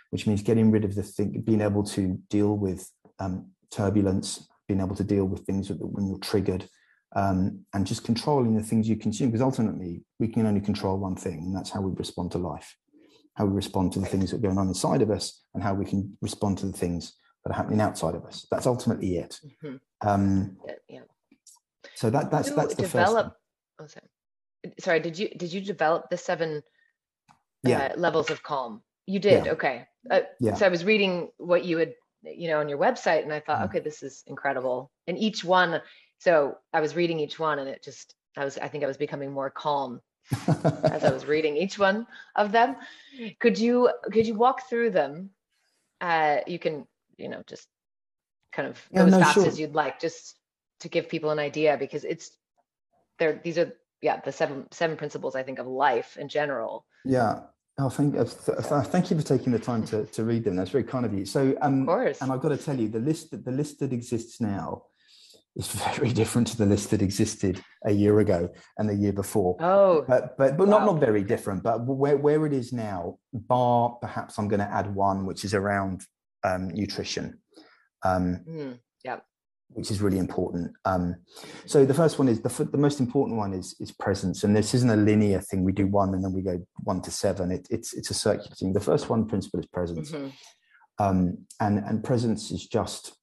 [0.10, 2.90] which means getting rid of the thing, being able to deal with
[3.20, 6.68] um, turbulence, being able to deal with things when you're triggered,
[7.16, 9.30] um, and just controlling the things you consume.
[9.30, 12.76] Because ultimately, we can only control one thing, and that's how we respond to life,
[13.40, 15.74] how we respond to the things that are going on inside of us, and how
[15.74, 18.46] we can respond to the things that are happening outside of us.
[18.52, 19.40] That's ultimately it.
[19.64, 20.08] Mm-hmm.
[20.08, 20.58] Um,
[20.90, 21.00] yeah.
[21.96, 23.38] So that that's that's the develop,
[23.80, 23.96] first.
[23.96, 24.00] Oh,
[24.66, 24.74] sorry.
[24.80, 25.00] sorry.
[25.00, 26.62] Did you did you develop the seven
[27.64, 27.94] yeah.
[27.94, 28.82] uh, levels of calm?
[29.08, 29.46] You did.
[29.46, 29.52] Yeah.
[29.54, 29.86] Okay.
[30.12, 30.56] Uh, yeah.
[30.56, 33.62] So I was reading what you had you know on your website, and I thought,
[33.62, 33.66] mm.
[33.66, 34.92] okay, this is incredible.
[35.08, 35.82] And each one.
[36.20, 38.98] So I was reading each one, and it just I was I think I was
[38.98, 40.02] becoming more calm
[40.48, 42.76] as I was reading each one of them.
[43.40, 45.32] Could you could you walk through them?
[46.02, 46.86] Uh, you can
[47.18, 47.68] you know just
[48.52, 49.48] kind of yeah, go as fast sure.
[49.48, 50.36] as you'd like just
[50.80, 52.32] to give people an idea because it's
[53.20, 57.42] there these are yeah the seven seven principles i think of life in general yeah
[57.82, 60.58] Oh, thank, uh, thank you for taking the time to, to read them.
[60.58, 61.26] That's very kind of you.
[61.26, 62.22] So, um, of course.
[62.22, 64.84] and I've got to tell you, the list the list that exists now
[65.56, 69.58] is very different to the list that existed a year ago and the year before.
[69.60, 70.80] Oh, but but but wow.
[70.80, 71.64] not not very different.
[71.64, 75.54] But where where it is now, bar perhaps I'm going to add one, which is
[75.54, 76.06] around
[76.44, 77.40] um, nutrition.
[78.04, 79.20] Um, mm, yeah.
[79.72, 80.72] Which is really important.
[80.86, 81.18] Um,
[81.68, 84.74] so the first one is the, the most important one is is presence, and this
[84.74, 85.64] isn't a linear thing.
[85.64, 87.52] We do one and then we go one to seven.
[87.52, 88.74] It, it's it's a circular thing.
[88.74, 90.30] The first one principle is presence, mm-hmm.
[90.98, 93.19] um, and and presence is just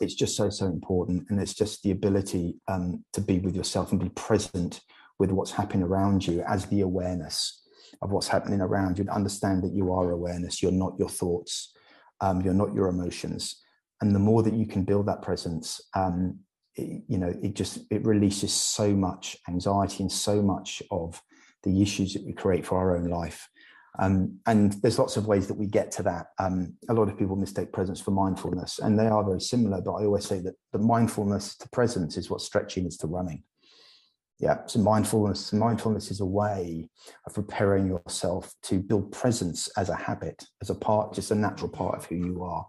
[0.00, 3.92] it's just so so important, and it's just the ability um, to be with yourself
[3.92, 4.80] and be present
[5.18, 7.62] with what's happening around you as the awareness
[8.02, 9.06] of what's happening around you.
[9.10, 10.62] Understand that you are awareness.
[10.62, 11.72] You're not your thoughts
[12.20, 13.62] um, you're not your emotions
[14.00, 16.38] and the more that you can build that presence um,
[16.74, 21.20] it, you know it just it releases so much anxiety and so much of
[21.64, 23.48] the issues that we create for our own life
[23.98, 26.28] um, and there's lots of ways that we get to that.
[26.38, 29.94] Um, a lot of people mistake presence for mindfulness and they are very similar but
[29.94, 33.42] i always say that the mindfulness to presence is what stretching is to running.
[34.38, 36.88] Yeah so mindfulness mindfulness is a way
[37.26, 41.70] of preparing yourself to build presence as a habit as a part just a natural
[41.70, 42.66] part of who you are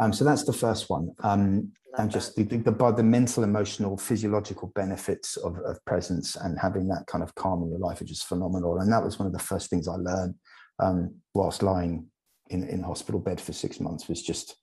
[0.00, 1.10] um, so that's the first one.
[1.22, 6.58] Um, and just the, the, the, the, mental emotional physiological benefits of, of presence and
[6.58, 8.80] having that kind of calm in your life are just phenomenal.
[8.80, 10.34] And that was one of the first things i learned
[10.80, 12.08] um, whilst lying
[12.50, 14.56] in, in hospital bed for six months was just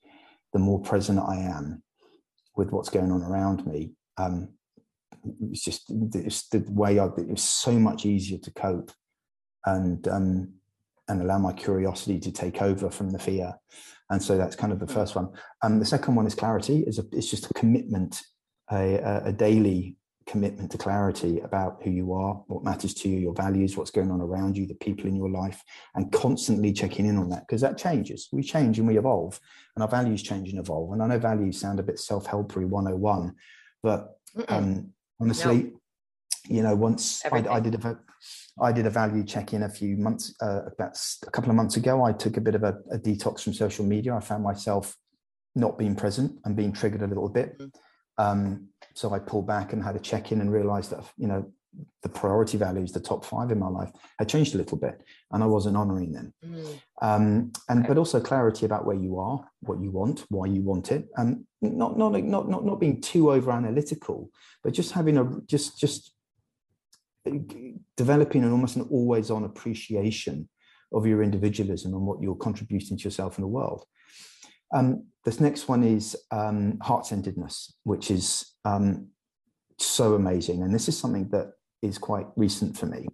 [0.52, 1.82] the more present i am
[2.54, 4.50] with what's going on around me um,
[5.50, 8.90] it's just it's the way I, it was so much easier to cope.
[9.64, 10.54] And um,
[11.08, 13.54] and allow my curiosity to take over from the fear.
[14.10, 14.94] And so that's kind of the mm.
[14.94, 15.30] first one.
[15.62, 16.80] And um, the second one is clarity.
[16.86, 18.20] is a, It's just a commitment,
[18.70, 23.34] a, a daily commitment to clarity about who you are, what matters to you, your
[23.34, 25.62] values, what's going on around you, the people in your life,
[25.94, 28.28] and constantly checking in on that because that changes.
[28.32, 29.40] We change and we evolve,
[29.74, 30.92] and our values change and evolve.
[30.92, 33.34] And I know values sound a bit self-helpery 101,
[33.82, 34.16] but
[34.48, 35.62] um, honestly.
[35.62, 35.70] No.
[36.48, 37.98] You know, once I, I, did a
[38.60, 41.76] I did a value check in a few months, uh, about a couple of months
[41.76, 42.04] ago.
[42.04, 44.14] I took a bit of a, a, detox from social media.
[44.14, 44.94] I found myself
[45.54, 47.58] not being present and being triggered a little bit.
[47.58, 47.68] Mm-hmm.
[48.18, 51.50] Um, so I pulled back and had a check in and realized that you know
[52.02, 55.42] the priority values, the top five in my life, had changed a little bit, and
[55.42, 56.34] I wasn't honoring them.
[56.44, 56.80] Mm.
[57.00, 57.88] Um, and okay.
[57.88, 61.44] but also clarity about where you are, what you want, why you want it, and
[61.62, 64.30] not not not not not being too over analytical,
[64.62, 66.11] but just having a just just
[67.96, 70.48] developing an almost an always on appreciation
[70.92, 73.84] of your individualism and what you're contributing to yourself and the world.
[74.74, 79.08] Um, this next one is um, heart centeredness, which is um,
[79.78, 80.62] so amazing.
[80.62, 83.06] And this is something that is quite recent for me.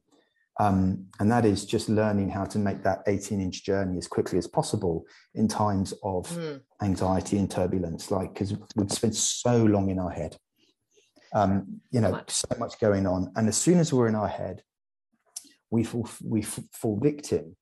[0.61, 4.39] Um, and that is just learning how to make that 18 inch journey as quickly
[4.39, 6.61] as possible in times of mm.
[6.83, 10.37] anxiety and turbulence like because we've spent so long in our head
[11.33, 13.33] um, you know so much going on.
[13.37, 14.63] And as soon as we're in our head
[15.71, 17.57] we fall we fall victim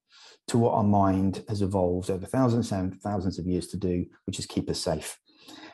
[0.48, 4.38] to what our mind has evolved over thousands and thousands of years to do which
[4.38, 5.18] is keep us safe.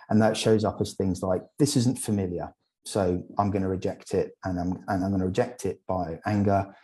[0.09, 4.15] And that shows up as things like this isn't familiar so I'm going to reject
[4.15, 6.75] it, and I'm and I'm going to reject it by anger,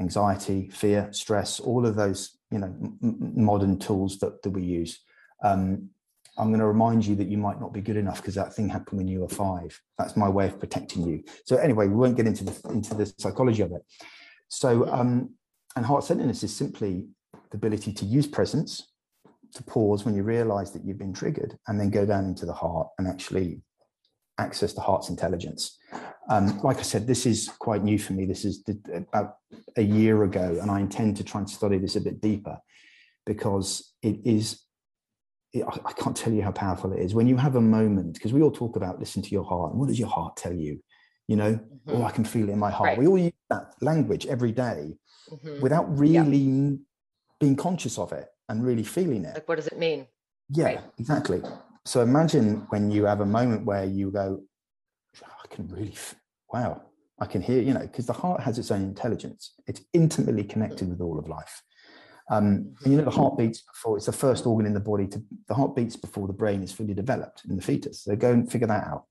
[0.00, 5.00] anxiety, fear, stress, all of those you know m- modern tools that that we use.
[5.44, 5.90] Um,
[6.38, 8.68] I'm going to remind you that you might not be good enough because that thing
[8.68, 9.78] happened when you were five.
[9.98, 11.22] That's my way of protecting you.
[11.44, 13.82] So anyway, we won't get into the into the psychology of it.
[14.48, 15.34] So um,
[15.76, 17.06] and heart centeredness is simply
[17.50, 18.88] the ability to use presence
[19.54, 22.52] to pause when you realize that you've been triggered and then go down into the
[22.52, 23.60] heart and actually
[24.38, 25.78] access the heart's intelligence.
[26.28, 28.24] Um, like I said, this is quite new for me.
[28.24, 29.36] This is the, about
[29.76, 32.58] a year ago, and I intend to try and study this a bit deeper
[33.26, 34.62] because it is.
[35.52, 38.32] It, I can't tell you how powerful it is when you have a moment because
[38.32, 40.80] we all talk about listen to your heart and what does your heart tell you
[41.28, 41.96] you know mm-hmm.
[41.96, 42.98] oh i can feel it in my heart right.
[42.98, 44.94] we all use that language every day
[45.30, 45.60] mm-hmm.
[45.60, 46.70] without really yeah.
[47.40, 50.06] being conscious of it and really feeling it like what does it mean
[50.50, 50.80] yeah right.
[50.98, 51.40] exactly
[51.84, 54.40] so imagine when you have a moment where you go
[55.24, 55.94] i can really
[56.52, 56.82] wow
[57.20, 60.88] i can hear you know because the heart has its own intelligence it's intimately connected
[60.88, 61.62] with all of life
[62.30, 65.06] um, and you know the heart beats before it's the first organ in the body
[65.06, 68.32] to the heart beats before the brain is fully developed in the fetus so go
[68.32, 69.04] and figure that out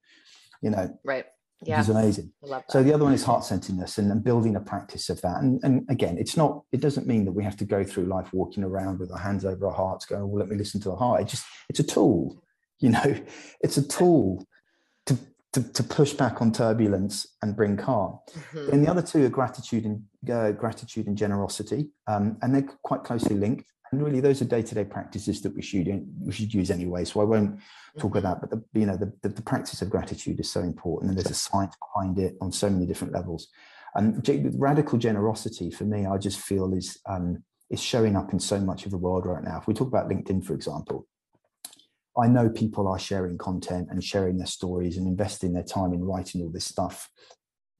[0.61, 1.25] you know right
[1.63, 1.77] yeah.
[1.77, 2.31] which is amazing.
[2.69, 5.41] So the other one is heart centeredness and, and, building a practice of that.
[5.41, 8.33] And, and again, it's not, it doesn't mean that we have to go through life
[8.33, 10.95] walking around with our hands over our hearts going, well, let me listen to the
[10.95, 11.21] heart.
[11.21, 12.41] It just, it's a tool,
[12.79, 13.15] you know,
[13.61, 14.45] it's a tool
[15.53, 18.19] to, to, push back on turbulence and bring calm.
[18.31, 18.71] Mm-hmm.
[18.71, 21.89] And the other two are gratitude and uh, gratitude and generosity.
[22.07, 25.87] Um, and they're quite closely linked and really those are day-to-day practices that we should
[26.19, 27.59] we should use anyway so i won't
[27.99, 30.61] talk about that but the you know the, the, the, practice of gratitude is so
[30.61, 33.47] important and there's a science behind it on so many different levels
[33.95, 38.59] and radical generosity for me i just feel is um, is showing up in so
[38.59, 41.07] much of the world right now if we talk about linkedin for example
[42.17, 46.03] i know people are sharing content and sharing their stories and investing their time in
[46.03, 47.09] writing all this stuff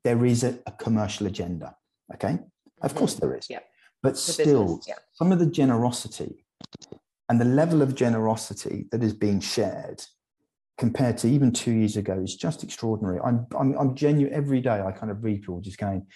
[0.03, 1.75] there is a, a commercial agenda
[2.13, 2.39] okay
[2.81, 3.27] of course mm-hmm.
[3.27, 3.59] there is yeah
[4.03, 4.95] but still, yeah.
[5.13, 6.43] some of the generosity
[7.29, 10.03] and the level of generosity that is being shared
[10.77, 13.19] compared to even two years ago is just extraordinary.
[13.23, 14.81] I'm, I'm, I'm genuine every day.
[14.81, 16.07] I kind of read people just going,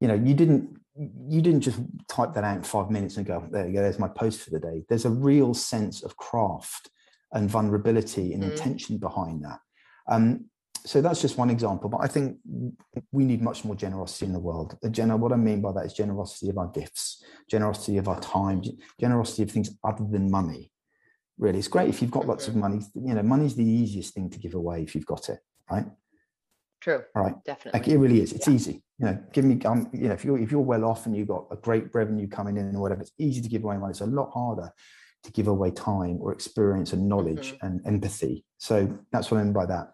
[0.00, 3.46] you know, you didn't, you didn't just type that out in five minutes and go,
[3.50, 4.82] there you go, there's my post for the day.
[4.88, 6.90] There's a real sense of craft
[7.32, 8.50] and vulnerability and mm.
[8.50, 9.58] intention behind that.
[10.08, 10.46] Um,
[10.84, 12.36] so that's just one example but i think
[13.12, 14.76] we need much more generosity in the world.
[14.90, 18.62] Gen- what i mean by that is generosity of our gifts generosity of our time
[19.00, 20.70] generosity of things other than money.
[21.38, 24.30] Really it's great if you've got lots of money you know money's the easiest thing
[24.30, 25.40] to give away if you've got it
[25.70, 25.86] right?
[26.80, 27.02] True.
[27.14, 27.78] All right definitely.
[27.78, 28.32] Like it really is.
[28.32, 28.54] It's yeah.
[28.54, 28.82] easy.
[28.98, 31.28] You know give me um, you know if you're if you're well off and you've
[31.28, 33.92] got a great revenue coming in or whatever it's easy to give away money.
[33.92, 34.72] It's a lot harder
[35.22, 37.66] to give away time or experience and knowledge mm-hmm.
[37.66, 39.92] and empathy so that's what i mean by that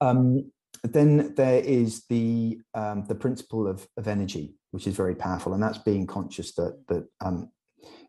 [0.00, 0.50] um,
[0.84, 5.62] then there is the um, the principle of, of energy, which is very powerful, and
[5.62, 7.50] that's being conscious that that um,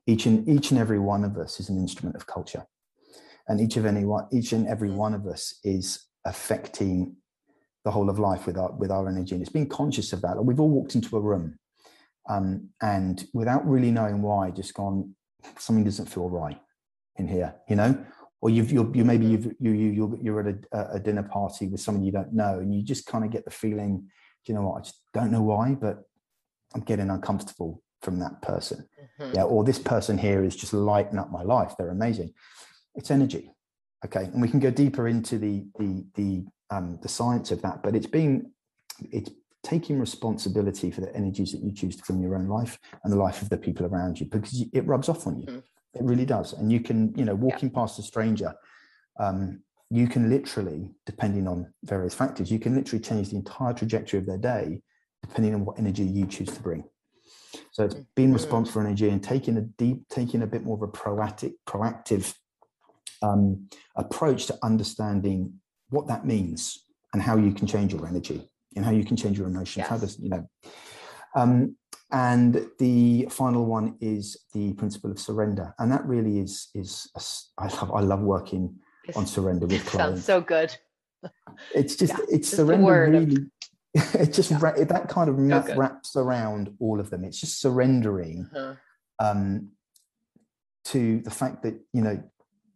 [0.06, 2.66] each and each and every one of us is an instrument of culture,
[3.48, 7.16] and each of any one, each and every one of us is affecting
[7.86, 10.38] the whole of life with our with our energy, and it's being conscious of that.
[10.38, 11.58] Like we've all walked into a room,
[12.30, 15.16] um, and without really knowing why, just gone
[15.58, 16.60] something doesn't feel right
[17.18, 17.98] in here, you know,
[18.42, 21.82] or you've you're, you maybe you've you you you're, at a, a, dinner party with
[21.82, 24.08] someone you don't know and you just kind of get the feeling
[24.46, 24.80] you know what?
[24.80, 26.04] I just don't know why but
[26.74, 28.88] i'm getting uncomfortable from that person.
[29.22, 29.36] Mm-hmm.
[29.36, 31.74] yeah or this person here is just lighting up my life.
[31.78, 32.34] They're amazing.
[32.96, 33.52] It's energy
[34.06, 34.26] okay?
[34.26, 37.96] And we can go deeper into the the the um the science of that but
[37.96, 38.52] it's being
[39.12, 39.32] it's
[39.64, 43.18] taking responsibility for the energies that you choose to from your own life and the
[43.18, 45.60] life of the people around you because it rubs off on you mm-hmm
[45.94, 46.54] it really does.
[46.54, 47.76] And you can, you know, walking yeah.
[47.76, 48.54] past a stranger,
[49.20, 54.20] um, you can literally, depending on various factors, you can literally change the entire trajectory
[54.20, 54.82] of their day
[55.22, 56.84] depending on what energy you choose to bring.
[57.72, 58.36] So it's being mm-hmm.
[58.36, 62.34] responsible for energy and taking a deep, taking a bit more of a proactive, proactive
[63.22, 63.68] um,
[63.98, 65.54] approach to understanding
[65.90, 69.38] what that means and how you can change your energy and how you can change
[69.38, 69.78] your emotions.
[69.78, 69.90] Yes.
[69.90, 70.50] How does you know?
[71.36, 71.76] Um,
[72.12, 77.22] and the final one is the principle of surrender and that really is is a,
[77.62, 80.76] I love I love working it's, on surrender with clients sounds so good
[81.76, 83.36] it's just yeah, it's surrender really
[83.96, 84.58] of, it just yeah.
[84.60, 88.76] that kind of so wraps around all of them it's just surrendering uh-huh.
[89.20, 89.70] um,
[90.86, 92.22] to the fact that you know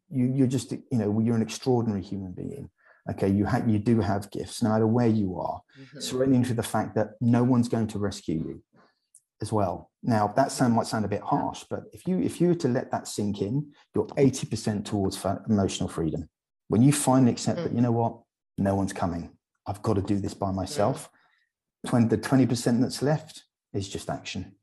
[0.09, 2.69] you you're just you know you're an extraordinary human being
[3.09, 5.99] okay you have you do have gifts no matter where you are mm-hmm.
[5.99, 8.63] surrendering to the fact that no one's going to rescue you
[9.43, 9.91] as well.
[10.01, 12.67] Now that sound might sound a bit harsh, but if you if you were to
[12.67, 16.29] let that sink in, you're 80% towards emotional freedom.
[16.69, 17.63] When you finally accept mm.
[17.63, 18.13] that, you know what,
[18.57, 19.31] no one's coming.
[19.67, 21.09] I've got to do this by myself.
[21.85, 21.89] Mm.
[21.89, 23.43] 20, the 20% that's left
[23.73, 24.55] is just action.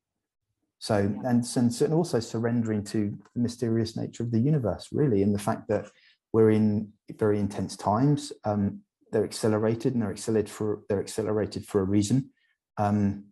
[0.78, 5.38] So and, and also surrendering to the mysterious nature of the universe, really, and the
[5.38, 5.91] fact that
[6.33, 8.33] we're in very intense times.
[8.45, 8.81] Um,
[9.12, 12.31] they're accelerated and they're accelerated for they're accelerated for a reason.
[12.76, 13.24] Um,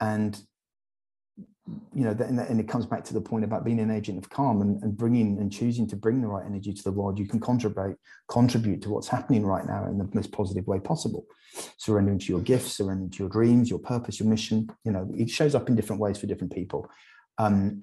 [0.00, 0.40] and
[1.94, 4.62] you know, and it comes back to the point about being an agent of calm
[4.62, 7.18] and, and bringing and choosing to bring the right energy to the world.
[7.18, 7.96] You can contribute
[8.28, 11.24] contribute to what's happening right now in the most positive way possible.
[11.76, 14.68] Surrendering to your gifts, surrendering to your dreams, your purpose, your mission.
[14.84, 16.88] You know, it shows up in different ways for different people,
[17.38, 17.82] um,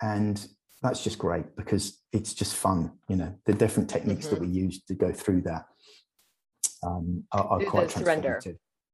[0.00, 0.46] and
[0.82, 2.92] that's just great because it's just fun.
[3.08, 4.36] You know, the different techniques mm-hmm.
[4.36, 5.66] that we use to go through that
[6.82, 8.40] um, are, are quite surrender.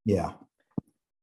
[0.05, 0.33] Yeah,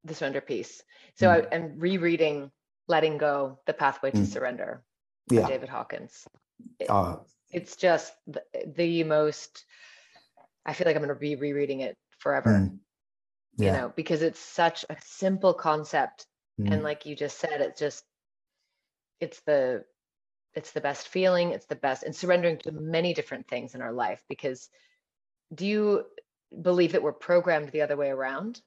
[0.03, 0.81] the surrender piece.
[1.15, 1.47] So mm.
[1.51, 2.51] I am rereading
[2.87, 4.27] letting go the pathway to mm.
[4.27, 4.83] surrender
[5.31, 5.47] yeah.
[5.47, 6.27] david hawkins
[6.79, 7.17] it, uh,
[7.49, 8.43] it's just the,
[8.75, 9.65] the, most
[10.65, 12.77] i feel like i'm going to be rereading it forever mm.
[13.57, 13.65] yeah.
[13.65, 16.25] you know because it's such a simple concept
[16.59, 16.71] mm.
[16.71, 18.03] and like you just said it's just
[19.19, 19.83] it's the
[20.55, 23.93] it's the best feeling it's the best and surrendering to many different things in our
[23.93, 24.69] life because
[25.53, 26.03] do you
[26.61, 28.61] believe that we're programmed the other way around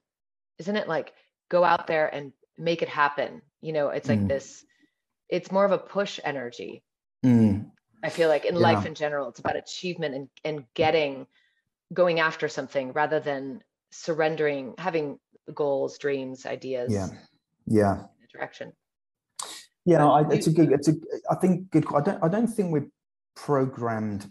[0.59, 1.13] isn't it like
[1.51, 4.29] go out there and make it happen you know it's like mm.
[4.29, 4.65] this
[5.29, 6.83] it's more of a push energy
[7.25, 7.65] mm.
[8.03, 8.61] i feel like in yeah.
[8.61, 11.27] life in general it's about achievement and, and getting
[11.93, 13.61] going after something rather than
[13.91, 15.19] surrendering having
[15.53, 17.09] goals dreams ideas yeah
[17.67, 18.73] yeah direction
[19.85, 20.95] yeah I, it's a good it's a
[21.31, 22.89] i think good i don't i don't think we're
[23.37, 24.31] programmed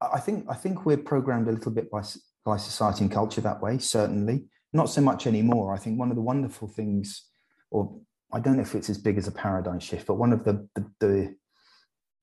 [0.00, 2.02] i think i think we're programmed a little bit by
[2.44, 4.44] by society and culture that way certainly
[4.74, 5.72] not so much anymore.
[5.72, 7.24] I think one of the wonderful things,
[7.70, 7.96] or
[8.32, 10.68] I don't know if it's as big as a paradigm shift, but one of the,
[10.74, 11.34] the, the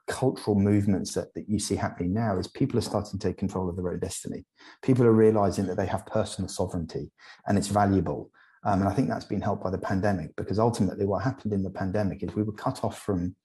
[0.07, 3.69] cultural movements that, that you see happening now is people are starting to take control
[3.69, 4.45] of their own destiny.
[4.83, 7.09] People are realizing that they have personal sovereignty
[7.47, 8.29] and it's valuable.
[8.64, 11.64] Um, and I think that's been helped by the pandemic because ultimately what happened in
[11.64, 13.36] the pandemic is we were cut off from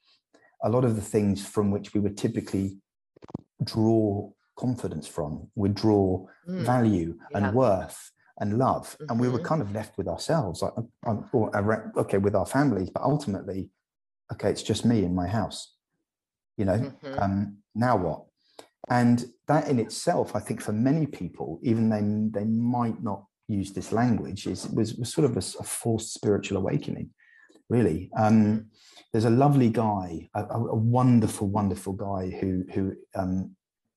[0.63, 2.79] a lot of the things from which we would typically
[3.65, 6.61] draw confidence from, we draw mm.
[6.63, 7.39] value yeah.
[7.39, 9.11] and worth and love mm-hmm.
[9.11, 9.47] and we were mm-hmm.
[9.47, 10.73] kind of left with ourselves like
[11.33, 13.71] or, okay with our families but ultimately
[14.33, 15.75] okay it's just me in my house
[16.57, 17.19] you know mm-hmm.
[17.19, 18.25] um, now what
[18.89, 23.73] and that in itself i think for many people even they they might not use
[23.73, 27.11] this language is was, was sort of a, a forced spiritual awakening
[27.69, 28.11] really.
[28.17, 28.67] Um,
[29.13, 33.57] there's a lovely guy a, a, wonderful wonderful guy who who um,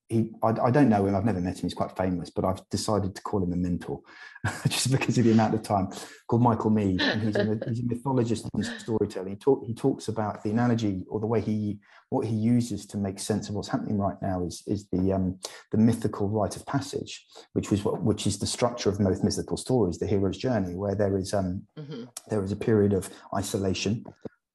[0.09, 1.15] he I, I, don't know him.
[1.15, 1.63] I've never met him.
[1.63, 4.01] He's quite famous but i've decided to call him a mentor
[4.67, 5.89] just because of the amount of time.
[6.27, 9.29] Called michael meade and he's a, he's a mythologist and storyteller.
[9.29, 11.79] He, talk, he talks about the analogy or the way he
[12.09, 15.39] what he uses to make sense of what's happening right now is is the um
[15.71, 19.57] the mythical rite of passage which was what which is the structure of most mythical
[19.57, 22.03] stories the hero's journey where there is um mm-hmm.
[22.29, 24.03] there is a period of isolation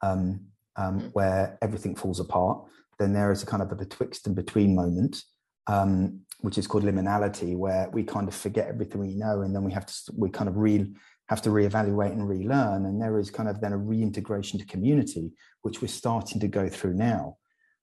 [0.03, 0.41] um,
[0.77, 1.07] um mm-hmm.
[1.09, 2.59] where everything falls apart.
[2.99, 5.23] Then there is a kind of a betwixt and between moment
[5.67, 9.65] um, which is called liminality, where we kind of forget everything we know, and then
[9.65, 10.93] we have to we kind of re
[11.29, 12.85] have to reevaluate and relearn.
[12.87, 16.69] And there is kind of then a reintegration to community, which we're starting to go
[16.69, 17.39] through now.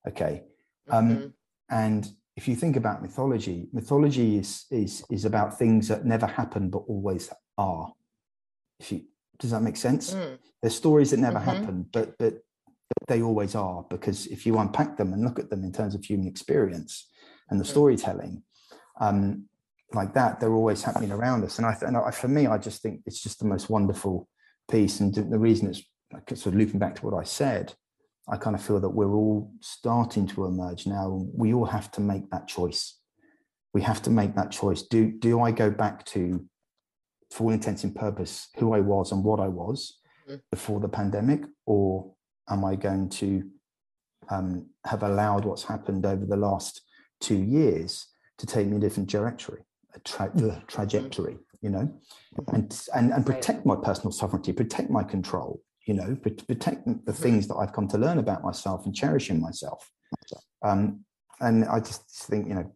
[0.07, 0.43] Okay,
[0.89, 1.27] um, mm-hmm.
[1.69, 6.69] and if you think about mythology, mythology is is is about things that never happen
[6.69, 7.91] but always are.
[8.79, 9.01] If you
[9.39, 10.13] does that make sense?
[10.13, 10.37] Mm.
[10.61, 11.49] There's stories that never mm-hmm.
[11.49, 12.43] happen, but but
[13.07, 16.03] they always are because if you unpack them and look at them in terms of
[16.03, 17.07] human experience,
[17.51, 18.41] and the storytelling
[18.99, 19.45] um,
[19.93, 21.57] like that they're always happening around us.
[21.57, 24.27] And I, and I, for me i just think it's just the most wonderful
[24.69, 24.99] piece.
[24.99, 25.83] And the reason it's
[26.41, 27.73] sort of looping back to what i said
[28.29, 31.25] i kind of feel that we're all starting to emerge now.
[31.33, 32.97] We all have to make that choice.
[33.73, 34.83] We have to make that choice.
[34.83, 36.45] Do do i go back to
[37.31, 40.37] for all intents and purpose who i was and what i was mm-hmm.
[40.51, 41.43] before the pandemic?
[41.65, 42.13] Or
[42.49, 43.49] am i going to
[44.29, 46.81] um, have allowed what's happened over the last
[47.21, 48.07] two years
[48.37, 49.61] to take me a different trajectory,
[49.95, 50.65] a tra- mm-hmm.
[50.67, 51.87] trajectory, you know,
[52.37, 52.55] mm-hmm.
[52.55, 57.11] and and and protect my personal sovereignty, protect my control, you know, protect the mm-hmm.
[57.11, 59.89] things that I've come to learn about myself and cherish in myself.
[60.63, 61.05] Um,
[61.39, 62.71] and I just think, you know,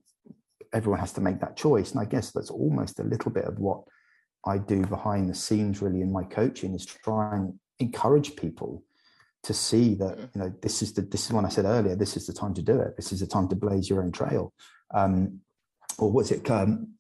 [0.74, 1.92] everyone has to make that choice.
[1.92, 3.84] And I guess that's almost a little bit of what
[4.46, 8.84] I do behind the scenes, really, in my coaching is try and encourage people
[9.46, 10.30] to see that mm.
[10.34, 11.96] you know this is the this is what I said earlier.
[11.96, 12.96] This is the time to do it.
[12.96, 14.54] This is the time to blaze your own trail,
[14.94, 15.40] um,
[15.98, 16.50] or what's it?
[16.50, 16.96] Um,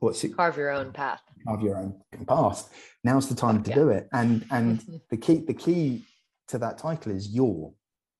[0.00, 0.36] what's it?
[0.36, 1.22] Carve your own path.
[1.46, 2.68] Carve your own path.
[3.04, 3.76] Now's the time to yeah.
[3.76, 4.08] do it.
[4.12, 6.04] And and the key the key
[6.48, 7.72] to that title is your,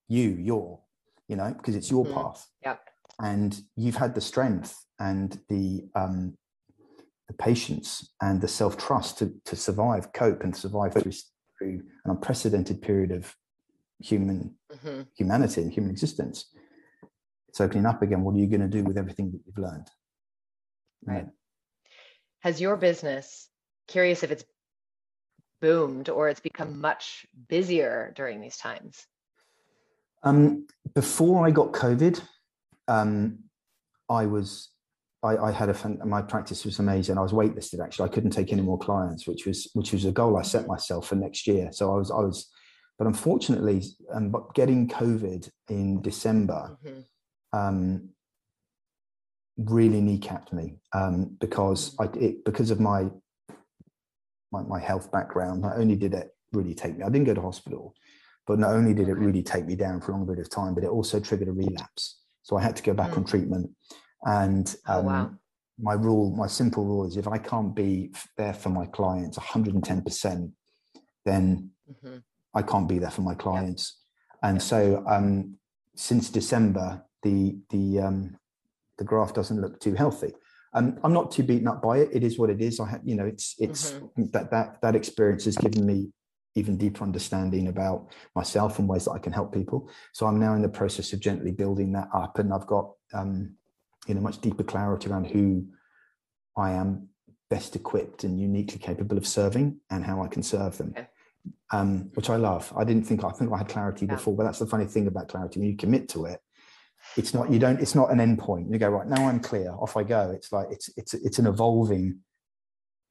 [0.09, 0.81] you, your,
[1.29, 2.15] you know, because it's your mm-hmm.
[2.15, 2.47] path.
[2.63, 2.77] Yeah.
[3.21, 6.37] And you've had the strength and the um,
[7.29, 11.13] the patience and the self trust to to survive, cope, and survive through
[11.59, 13.35] through an unprecedented period of
[14.01, 15.03] human mm-hmm.
[15.17, 16.53] humanity and human existence
[17.49, 19.89] it's opening up again what are you going to do with everything that you've learned
[21.05, 21.27] right
[22.41, 23.49] has your business
[23.89, 24.45] curious if it's
[25.61, 29.07] boomed or it's become much busier during these times?
[30.23, 32.21] Um, before I got COVID,
[32.89, 33.39] um,
[34.09, 34.71] I was
[35.23, 37.19] I, I, had a my practice was amazing.
[37.19, 38.09] I was waitlisted actually.
[38.09, 41.09] I couldn't take any more clients, which was which was a goal I set myself
[41.09, 41.71] for next year.
[41.73, 42.51] So I was I was,
[42.99, 43.83] but unfortunately,
[44.13, 47.59] um, getting COVID in December, mm-hmm.
[47.59, 48.09] um,
[49.59, 52.17] really kneecapped me um, because mm-hmm.
[52.19, 53.07] I it, because of my,
[54.53, 55.63] my my health background.
[55.63, 57.95] Not only did it really take me, I didn't go to hospital,
[58.47, 60.75] but not only did it really take me down for a long period of time,
[60.75, 62.21] but it also triggered a relapse.
[62.43, 63.19] So I had to go back mm.
[63.19, 63.71] on treatment.
[64.25, 65.31] And um, oh, wow.
[65.79, 70.51] My rule, my simple rule is if I can't be there for my clients 110%,
[71.27, 72.17] then mm-hmm.
[72.57, 74.01] I can't be there for my clients.
[74.43, 74.49] Yeah.
[74.49, 75.57] And so um,
[75.95, 78.37] since December, the the um,
[78.99, 80.33] the graph doesn't look too healthy.
[80.73, 82.11] Um, I'm not too beaten up by it.
[82.13, 82.81] It is what it is.
[82.81, 84.25] I have, you know, it's it's mm-hmm.
[84.33, 86.09] that that that experience has given me
[86.55, 89.91] even deeper understanding about myself and ways that I can help people.
[90.13, 93.55] So I'm now in the process of gently building that up, and I've got um,
[94.07, 95.67] you know much deeper clarity around who
[96.57, 97.09] I am
[97.51, 100.95] best equipped and uniquely capable of serving and how I can serve them.
[100.97, 101.09] Okay.
[101.73, 102.73] Um, which I love.
[102.77, 104.15] I didn't think I think I had clarity yeah.
[104.15, 105.59] before, but that's the funny thing about clarity.
[105.59, 106.41] When you commit to it,
[107.17, 108.71] it's not you don't it's not an end point.
[108.71, 109.29] You go right now.
[109.29, 109.73] I'm clear.
[109.73, 110.31] Off I go.
[110.31, 112.21] It's like it's it's it's an evolving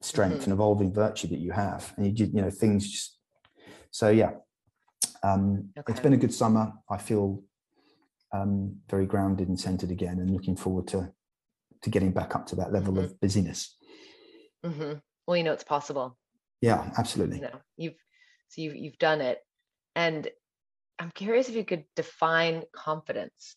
[0.00, 0.50] strength, mm-hmm.
[0.50, 3.18] an evolving virtue that you have, and you you know things just.
[3.90, 4.32] So yeah,
[5.22, 5.92] um, okay.
[5.92, 6.72] it's been a good summer.
[6.90, 7.42] I feel
[8.32, 11.12] um, very grounded and centered again, and looking forward to
[11.82, 13.04] to getting back up to that level mm-hmm.
[13.04, 13.76] of busyness.
[14.64, 14.94] Mm-hmm.
[15.26, 16.16] Well, you know it's possible.
[16.60, 17.36] Yeah, absolutely.
[17.36, 17.94] You know, you've
[18.48, 19.38] so you've you've done it,
[19.94, 20.28] and
[20.98, 23.56] I'm curious if you could define confidence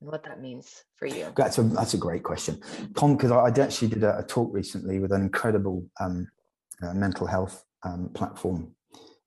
[0.00, 1.32] and what that means for you.
[1.36, 2.60] That's a that's a great question,
[2.94, 6.28] because I, actually did a, a, talk recently with an incredible um,
[6.82, 8.74] uh, mental health um, platform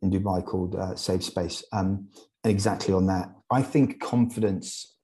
[0.01, 2.09] in Dubai called uh, Save Space, um,
[2.43, 3.29] exactly on that.
[3.49, 4.95] I think confidence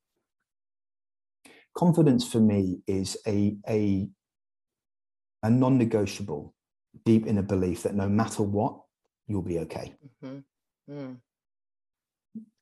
[1.77, 4.09] confidence for me is a a
[5.43, 6.53] a non-negotiable
[7.05, 8.81] deep inner belief that no matter what
[9.31, 10.93] you'll be okay mm-hmm.
[10.93, 11.17] mm.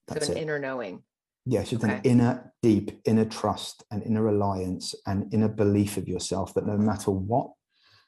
[0.08, 0.42] That's so an it.
[0.42, 1.04] inner knowing
[1.46, 1.96] yes it's okay.
[1.96, 6.78] an inner deep inner trust and inner reliance and inner belief of yourself that no
[6.78, 7.52] matter what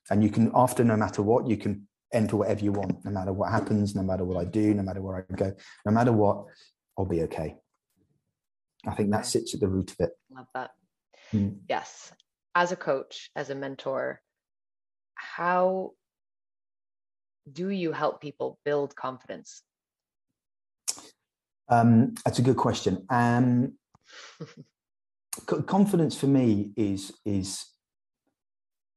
[0.10, 3.34] and you can after no matter what you can enter whatever you want no matter
[3.34, 5.54] what happens no matter what i do no matter where i go
[5.86, 6.46] no matter what
[6.98, 7.56] i'll be okay
[8.86, 10.72] i think that sits at the root of it love that
[11.34, 11.56] mm.
[11.70, 12.12] yes
[12.54, 14.22] as a coach as a mentor
[15.16, 15.92] how
[17.52, 19.64] do you help people build confidence?
[21.70, 23.06] Um, that's a good question.
[23.10, 23.74] Um,
[25.66, 27.66] confidence for me is is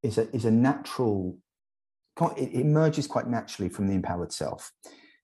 [0.02, 1.38] is a is a natural
[2.36, 4.72] it emerges quite naturally from the empowered self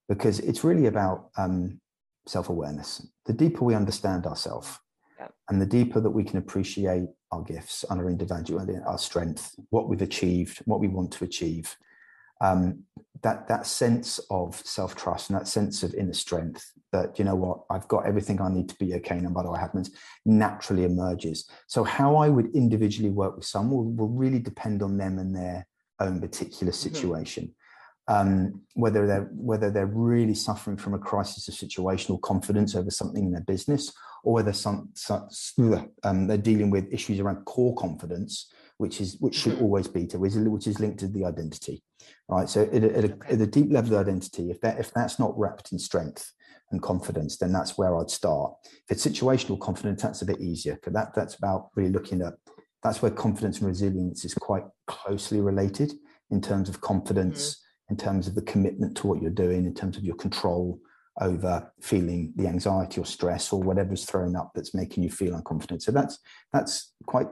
[0.08, 1.80] because it's really about um,
[2.26, 3.06] self-awareness.
[3.26, 4.76] The deeper we understand ourselves
[5.18, 5.28] yeah.
[5.48, 9.88] and the deeper that we can appreciate our gifts and our individuality our strength what
[9.88, 11.76] we've achieved what we want to achieve
[12.40, 12.84] um,
[13.22, 17.60] that that sense of self-trust and that sense of inner strength that you know what
[17.70, 19.90] i've got everything i need to be okay no matter what happens
[20.24, 24.96] naturally emerges so how i would individually work with someone will, will really depend on
[24.96, 25.66] them and their
[26.00, 26.88] own particular mm-hmm.
[26.88, 27.44] situation.
[27.44, 27.54] Mm-hmm.
[28.12, 33.26] Um, whether they're whether they're really suffering from a crisis of situational confidence over something
[33.26, 33.92] in their business,
[34.24, 35.28] or whether some, some
[36.02, 39.64] um, they're dealing with issues around core confidence, which is which should mm-hmm.
[39.64, 41.82] always be to which is linked to the identity,
[42.28, 42.48] right?
[42.48, 45.18] So at a, at, a, at a, deep level of identity, if that if that's
[45.18, 46.32] not wrapped in strength
[46.70, 48.54] and confidence, then that's where I'd start.
[48.88, 52.32] If it's situational confidence, that's a bit easier because that that's about really looking at
[52.82, 55.92] that's where confidence and resilience is quite closely related
[56.30, 57.92] in terms of confidence, mm-hmm.
[57.92, 60.80] in terms of the commitment to what you're doing, in terms of your control
[61.20, 65.82] over feeling the anxiety or stress or whatever's thrown up that's making you feel unconfident.
[65.82, 66.18] So that's
[66.50, 67.26] that's quite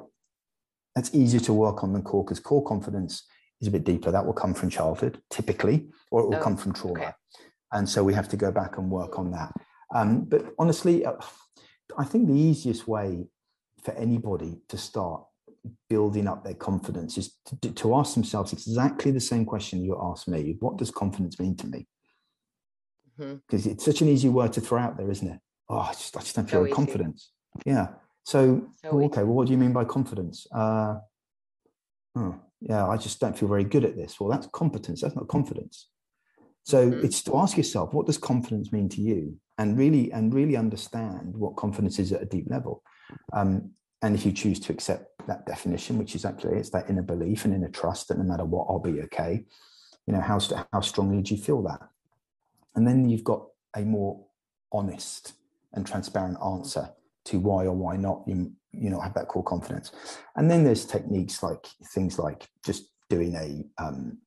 [0.99, 3.25] that's easier to work on than core because core confidence
[3.61, 4.11] is a bit deeper.
[4.11, 7.01] That will come from childhood typically, or it will oh, come from trauma.
[7.01, 7.11] Okay.
[7.73, 9.53] And so we have to go back and work on that.
[9.95, 11.13] Um, but honestly, uh,
[11.97, 13.29] I think the easiest way
[13.85, 15.23] for anybody to start
[15.89, 20.27] building up their confidence is to, to ask themselves exactly the same question you asked
[20.27, 21.87] me what does confidence mean to me
[23.17, 23.71] because mm-hmm.
[23.71, 26.21] it's such an easy word to throw out there isn't it oh i just, I
[26.21, 27.33] just don't feel so confidence
[27.67, 27.89] yeah
[28.29, 30.47] so, so okay well what do you mean by confidence?
[30.53, 30.97] Uh
[32.15, 34.21] oh, yeah i just don't feel very good at this.
[34.21, 35.89] Well that's competence that's not confidence.
[36.63, 37.07] So mm-hmm.
[37.07, 39.41] it's to ask yourself what does confidence mean to you?
[39.57, 42.83] And really and really understand what confidence is at a deep level.
[43.33, 43.71] Um,
[44.03, 47.47] and if you choose to accept that definition, which is actually it's that inner belief
[47.47, 49.47] and inner trust that no matter what, I'll be okay,
[50.07, 50.39] you know how
[50.71, 51.81] how strongly do you feel that?
[52.75, 54.27] And then you've got a more
[54.71, 55.33] honest
[55.73, 56.91] and transparent answer
[57.29, 59.93] to why or why not you you know have that core confidence.
[60.37, 64.19] And then there's techniques like things like just doing a um,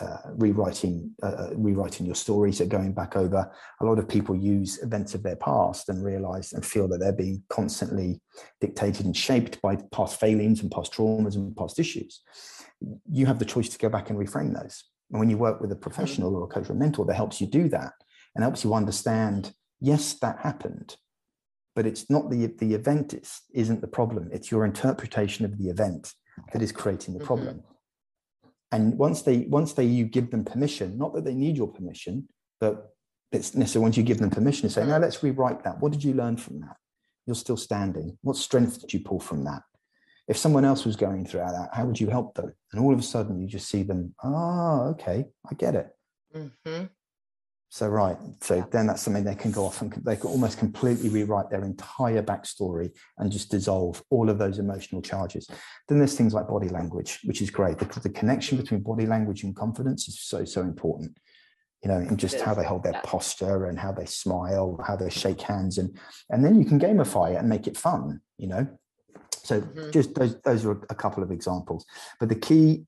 [0.00, 3.50] uh, rewriting uh, uh, rewriting your story so going back over.
[3.80, 7.12] A lot of people use events of their past and realize and feel that they're
[7.12, 8.20] being constantly
[8.60, 12.20] dictated and shaped by past failings and past traumas and past issues.
[13.10, 14.84] You have the choice to go back and reframe those.
[15.10, 17.46] And when you work with a professional or a coach or mentor that helps you
[17.46, 17.92] do that
[18.34, 20.96] and helps you understand yes that happened
[21.78, 24.28] but it's not the the event is, isn't the problem.
[24.32, 26.12] It's your interpretation of the event
[26.52, 27.26] that is creating the mm-hmm.
[27.28, 27.54] problem.
[27.58, 28.48] Mm-hmm.
[28.72, 32.14] and once they once they you give them permission not that they need your permission
[32.62, 32.74] but
[33.30, 35.78] it's necessary once you give them permission to say now let's rewrite that.
[35.80, 36.76] What did you learn from that?
[37.26, 38.18] You're still standing.
[38.22, 39.62] What strength did you pull from that?
[40.32, 42.50] If someone else was going through that how would you help them?
[42.72, 45.18] And all of a sudden you just see them oh okay
[45.48, 45.88] i get it.
[46.34, 46.86] Mm-hmm.
[47.70, 48.64] So right, so yeah.
[48.70, 52.22] then that's something they can go off and they can almost completely rewrite their entire
[52.22, 55.46] backstory and just dissolve all of those emotional charges.
[55.86, 59.42] Then there's things like body language, which is great because the connection between body language
[59.42, 61.18] and confidence is so so important.
[61.82, 63.02] You know, and just how they hold their yeah.
[63.04, 65.96] posture and how they smile, how they shake hands, and
[66.30, 68.22] and then you can gamify it and make it fun.
[68.38, 68.66] You know,
[69.44, 69.90] so mm-hmm.
[69.90, 71.84] just those those are a couple of examples.
[72.18, 72.86] But the key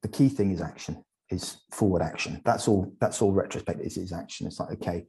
[0.00, 2.40] the key thing is action is forward action.
[2.44, 2.92] That's all.
[3.00, 4.46] That's all retrospect is is action.
[4.46, 5.06] It's like okay,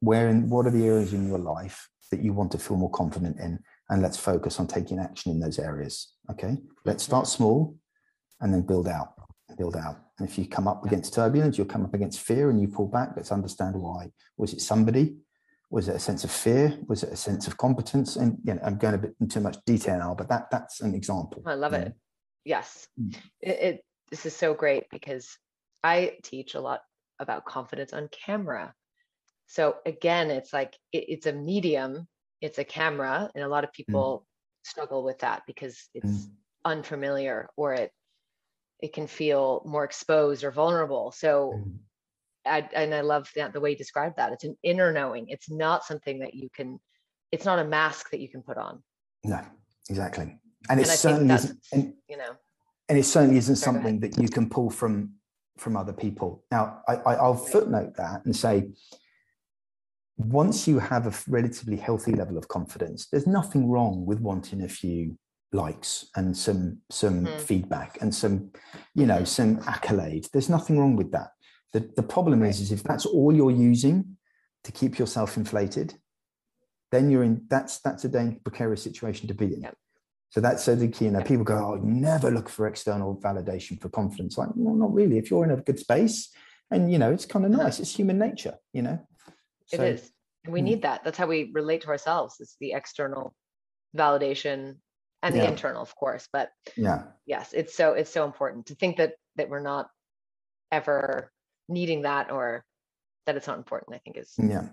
[0.00, 2.90] where in what are the areas in your life that you want to feel more
[2.90, 3.58] confident in,
[3.90, 6.14] and let's focus on taking action in those areas.
[6.30, 7.76] Okay, let's start small,
[8.40, 9.14] and then build out,
[9.56, 10.00] build out.
[10.18, 12.86] And if you come up against turbulence, you'll come up against fear, and you pull
[12.86, 13.10] back.
[13.16, 14.10] Let's understand why.
[14.36, 15.16] Was it somebody?
[15.70, 16.78] Was it a sense of fear?
[16.86, 18.16] Was it a sense of competence?
[18.16, 20.80] And you know, I'm going a bit into too much detail now, but that that's
[20.80, 21.42] an example.
[21.44, 21.94] I love it.
[22.44, 23.16] Yes, mm.
[23.40, 23.84] it, it
[24.14, 25.36] this is so great because
[25.82, 26.82] I teach a lot
[27.18, 28.72] about confidence on camera.
[29.46, 32.06] So again, it's like it, it's a medium,
[32.40, 33.74] it's a camera, and a lot of mm.
[33.74, 34.68] people mm.
[34.68, 36.30] struggle with that because it's mm.
[36.64, 37.90] unfamiliar or it
[38.80, 41.10] it can feel more exposed or vulnerable.
[41.10, 41.74] So mm.
[42.46, 44.32] I, and I love that the way you described that.
[44.32, 45.26] It's an inner knowing.
[45.26, 46.78] It's not something that you can.
[47.32, 48.80] It's not a mask that you can put on.
[49.24, 49.40] No,
[49.90, 50.38] exactly.
[50.68, 51.58] And, and it certainly isn't.
[51.72, 52.36] And, you know,
[52.88, 55.14] and it certainly isn't something that you can pull from
[55.56, 56.44] from other people.
[56.50, 58.70] Now, I, I'll footnote that and say,
[60.16, 64.68] once you have a relatively healthy level of confidence, there's nothing wrong with wanting a
[64.68, 65.16] few
[65.52, 67.38] likes and some some mm-hmm.
[67.38, 68.50] feedback and some,
[68.94, 70.26] you know, some accolade.
[70.32, 71.30] There's nothing wrong with that.
[71.72, 74.16] The the problem is, is if that's all you're using
[74.64, 75.94] to keep yourself inflated,
[76.90, 79.62] then you're in that's that's a dangerous precarious situation to be in.
[79.62, 79.76] Yep.
[80.34, 81.04] So that's so the key.
[81.04, 84.92] You know, people go, "Oh, never look for external validation for confidence." Like, well, not
[84.92, 85.16] really.
[85.16, 86.34] If you're in a good space,
[86.72, 87.78] and you know, it's kind of nice.
[87.78, 88.98] It's human nature, you know.
[89.66, 90.10] So, it is,
[90.48, 90.64] we hmm.
[90.64, 91.04] need that.
[91.04, 92.34] That's how we relate to ourselves.
[92.40, 93.32] It's the external
[93.96, 94.78] validation
[95.22, 95.50] and the yeah.
[95.50, 96.28] internal, of course.
[96.32, 99.86] But yeah, yes, it's so it's so important to think that that we're not
[100.72, 101.30] ever
[101.68, 102.64] needing that or
[103.26, 103.94] that it's not important.
[103.94, 104.66] I think is yeah,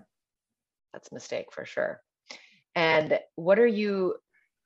[0.92, 2.02] that's a mistake for sure.
[2.74, 4.16] And what are you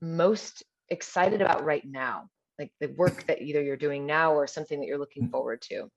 [0.00, 2.28] most excited about right now?
[2.58, 5.30] Like the work that either you're doing now or something that you're looking mm.
[5.30, 5.90] forward to?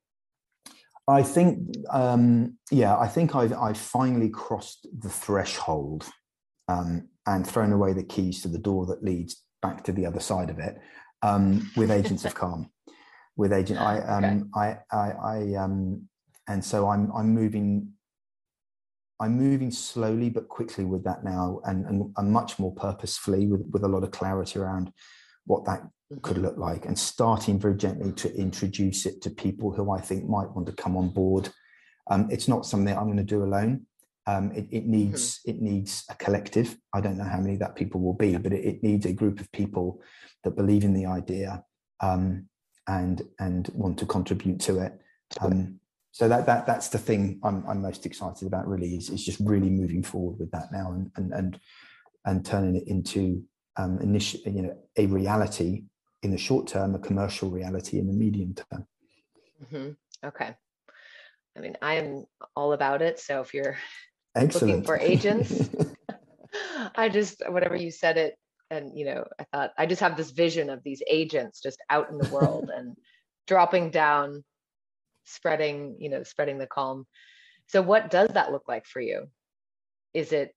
[1.07, 6.07] I think, um, yeah, I think I've, I've finally crossed the threshold
[6.67, 10.19] um, and thrown away the keys to the door that leads back to the other
[10.19, 10.77] side of it
[11.23, 12.69] um, with Agents of Calm.
[13.35, 14.77] With agent, I, um, okay.
[14.91, 16.09] I, I, I, um,
[16.47, 17.93] and so I'm, I'm moving
[19.19, 23.61] I'm moving slowly but quickly with that now, and, and, and much more purposefully with,
[23.71, 24.93] with a lot of clarity around
[25.45, 25.81] what that
[26.21, 26.45] could mm-hmm.
[26.45, 30.51] look like, and starting very gently to introduce it to people who I think might
[30.51, 31.49] want to come on board.
[32.09, 33.85] Um, it's not something I'm going to do alone.
[34.25, 35.51] Um, it, it, needs mm-hmm.
[35.51, 36.77] it needs a collective.
[36.93, 39.39] I don't know how many that people will be, but it, it needs a group
[39.39, 40.01] of people
[40.43, 41.63] that believe in the idea
[41.99, 42.47] um,
[42.87, 44.99] and and want to contribute to it.
[45.41, 45.79] Um,
[46.11, 49.39] so that that that's the thing I'm I'm most excited about really is, is just
[49.39, 51.59] really moving forward with that now and and and,
[52.25, 53.43] and turning it into
[53.77, 55.83] um initial you know a reality
[56.21, 58.85] in the short term, a commercial reality in the medium term.
[59.63, 60.27] Mm-hmm.
[60.27, 60.55] Okay.
[61.57, 63.19] I mean, I am all about it.
[63.19, 63.77] So if you're
[64.35, 64.67] Excellent.
[64.67, 65.69] looking for agents,
[66.95, 68.37] I just whatever you said it,
[68.69, 72.09] and you know, I thought I just have this vision of these agents just out
[72.09, 72.95] in the world and
[73.47, 74.43] dropping down
[75.29, 77.05] spreading you know spreading the calm
[77.67, 79.27] so what does that look like for you
[80.13, 80.53] is it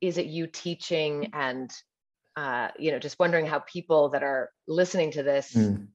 [0.00, 1.70] is it you teaching and
[2.36, 5.86] uh, you know just wondering how people that are listening to this mm.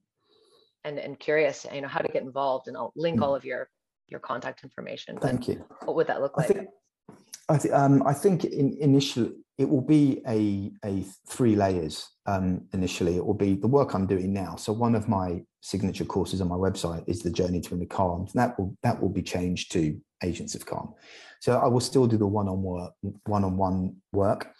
[0.84, 3.22] and and curious, you know, how to get involved, and I'll link mm.
[3.22, 3.68] all of your
[4.08, 5.18] your contact information.
[5.18, 5.64] Thank you.
[5.84, 6.50] What would that look like?
[6.50, 6.68] I think,
[7.48, 12.08] I, th- um, I think in, initially it will be a, a three layers.
[12.26, 14.56] Um, initially, it will be the work I'm doing now.
[14.56, 18.26] So one of my signature courses on my website is the Journey to Inner Calm.
[18.34, 20.94] That will that will be changed to Agents of Calm.
[21.40, 22.92] So I will still do the one on work,
[23.24, 24.52] one on one work.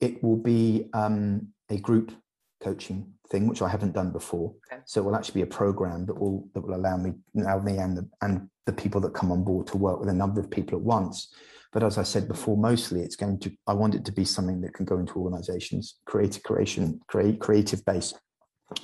[0.00, 2.12] It will be um, a group
[2.60, 4.54] coaching thing, which I haven't done before.
[4.72, 4.80] Okay.
[4.86, 7.78] So it will actually be a program that will that will allow me, allow me
[7.78, 10.50] and the and the people that come on board to work with a number of
[10.50, 11.28] people at once.
[11.72, 13.50] But as I said before, mostly it's going to.
[13.66, 17.84] I want it to be something that can go into organisations, creative creation, create creative
[17.84, 18.20] based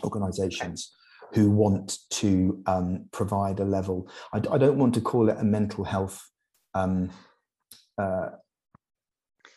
[0.02, 0.92] organisations
[1.32, 4.08] who want to um, provide a level.
[4.32, 6.30] I, I, don't want to call it a mental health
[6.74, 7.10] um,
[7.98, 8.30] uh,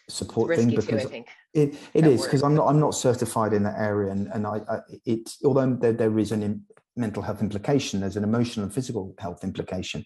[0.09, 1.23] support thing because too,
[1.53, 4.61] it, it is because I'm not I'm not certified in that area and and I,
[4.69, 6.63] I it although there, there is an
[6.95, 10.05] mental health implication there's an emotional and physical health implication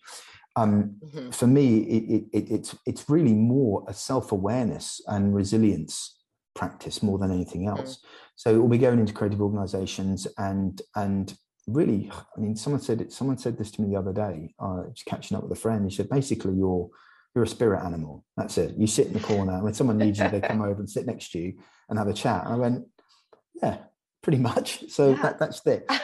[0.56, 1.32] um, mm-hmm.
[1.32, 6.18] for me it, it, it's it's really more a self-awareness and resilience
[6.56, 8.08] practice more than anything else mm-hmm.
[8.36, 11.38] so we'll be going into creative organizations and and
[11.74, 14.84] really i mean someone said it someone said this to me the other day uh,
[14.94, 16.90] just catching up with a friend he said basically you're
[17.36, 18.26] you're a spirit animal.
[18.38, 18.76] That's it.
[18.78, 19.54] You sit in the corner.
[19.54, 21.54] And when someone needs you, they come over and sit next to you
[21.88, 22.46] and have a chat.
[22.46, 22.86] And I went,
[23.62, 23.78] yeah,
[24.22, 24.84] pretty much.
[24.90, 25.22] So yeah.
[25.22, 25.90] that, that's it.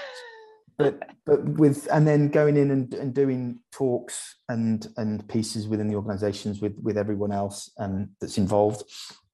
[0.77, 5.87] But but with and then going in and, and doing talks and and pieces within
[5.87, 8.83] the organisations with with everyone else um, that's involved.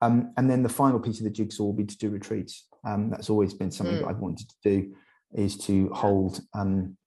[0.03, 2.67] Um, and then the final piece of the jigsaw will be to do retreats.
[2.85, 4.01] Um, that's always been something mm.
[4.01, 4.93] that I've wanted to do,
[5.33, 6.97] is to hold um,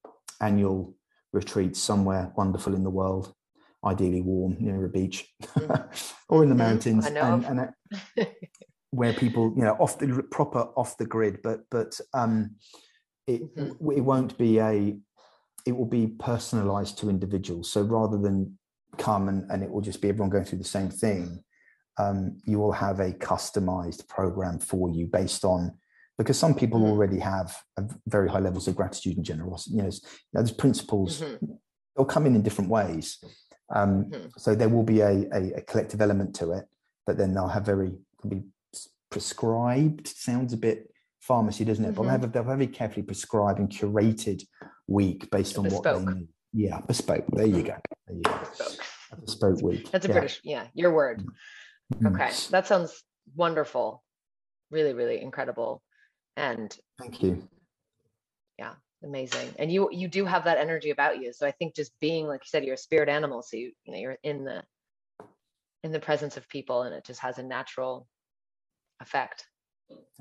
[0.41, 0.95] annual
[1.33, 3.33] retreats somewhere wonderful in the world
[3.85, 6.13] ideally warm near a beach mm.
[6.29, 7.69] or in the mountains and, and
[8.91, 12.55] where people you know off the proper off the grid but but um
[13.27, 13.91] it mm-hmm.
[13.91, 14.95] it won't be a
[15.65, 18.57] it will be personalized to individuals so rather than
[18.97, 21.43] come and, and it will just be everyone going through the same thing
[21.97, 25.77] um, you will have a customized program for you based on
[26.17, 26.91] because some people mm-hmm.
[26.91, 27.57] already have
[28.07, 29.91] very high levels of gratitude and generosity you know,
[30.33, 31.45] there's principles mm-hmm.
[31.95, 33.19] they'll come in in different ways
[33.73, 34.27] um, mm-hmm.
[34.37, 36.65] So there will be a, a, a, collective element to it,
[37.07, 37.93] but then they'll have very
[38.27, 38.43] be
[39.09, 40.07] prescribed.
[40.07, 41.89] Sounds a bit pharmacy, doesn't it?
[41.89, 41.95] Mm-hmm.
[41.95, 44.43] But they'll have, a, they'll have a very carefully prescribed and curated
[44.87, 45.85] week based on bespoke.
[45.85, 46.27] what they need.
[46.53, 47.25] Yeah, bespoke.
[47.33, 47.77] There you go.
[48.07, 48.37] There you go.
[48.37, 48.85] Bespoke.
[49.11, 49.91] A bespoke week.
[49.91, 50.13] That's a yeah.
[50.13, 51.23] British, yeah, your word.
[51.93, 52.07] Mm-hmm.
[52.07, 53.03] Okay, that sounds
[53.35, 54.03] wonderful.
[54.71, 55.81] Really, really incredible.
[56.37, 57.47] And thank you.
[58.59, 58.73] Yeah,
[59.03, 59.53] amazing.
[59.57, 61.33] And you you do have that energy about you.
[61.33, 63.93] So i think just being like you said you're a spirit animal so you you
[63.93, 64.63] know you're in the
[65.83, 68.07] in the presence of people and it just has a natural
[68.99, 69.45] effect.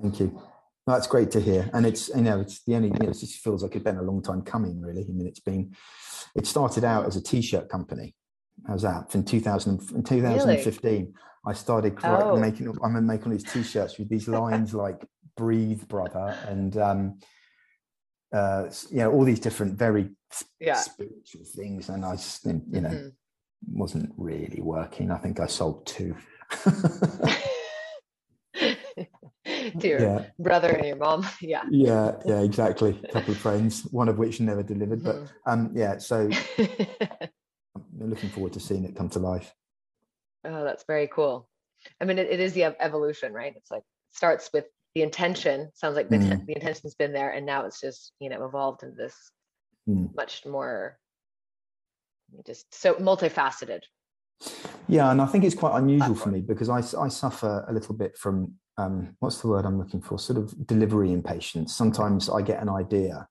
[0.01, 0.41] Thank you.
[0.87, 1.71] That's great to hear.
[1.73, 3.97] And it's you know it's the only you know, it just feels like it's been
[3.97, 5.07] a long time coming really.
[5.09, 5.75] I mean it's been
[6.37, 8.15] it started out as a t-shirt company.
[8.67, 9.15] How's that?
[9.15, 11.13] In 2000 in 2015 really?
[11.47, 12.37] i started oh.
[12.37, 15.05] making i'm making these t-shirts with these lines like
[15.37, 17.19] breathe brother and um
[18.35, 20.11] uh, you know, all these different very
[20.59, 20.75] yeah.
[20.75, 23.09] spiritual things, and I just, you know, mm-hmm.
[23.79, 25.13] wasn't really working.
[25.13, 26.17] I think I sold two.
[29.79, 30.25] to your yeah.
[30.39, 33.01] brother and your mom, yeah, yeah, yeah, exactly.
[33.05, 35.51] A couple of friends, one of which never delivered, but mm-hmm.
[35.51, 35.99] um, yeah.
[35.99, 36.29] So
[36.59, 39.55] I'm looking forward to seeing it come to life.
[40.45, 41.49] Oh, that's very cool.
[42.01, 43.55] I mean, it, it is the evolution, right?
[43.57, 44.65] It's like starts with
[44.95, 46.47] the intention sounds like the, mm.
[46.47, 49.31] the intention's been there and now it's just you know evolved into this
[49.89, 50.15] mm.
[50.15, 50.99] much more
[52.47, 53.81] just so multifaceted
[54.89, 57.95] yeah and i think it's quite unusual for me because i, I suffer a little
[57.95, 62.43] bit from um, what's the word i'm looking for sort of delivery impatience sometimes i
[62.43, 63.29] get an idea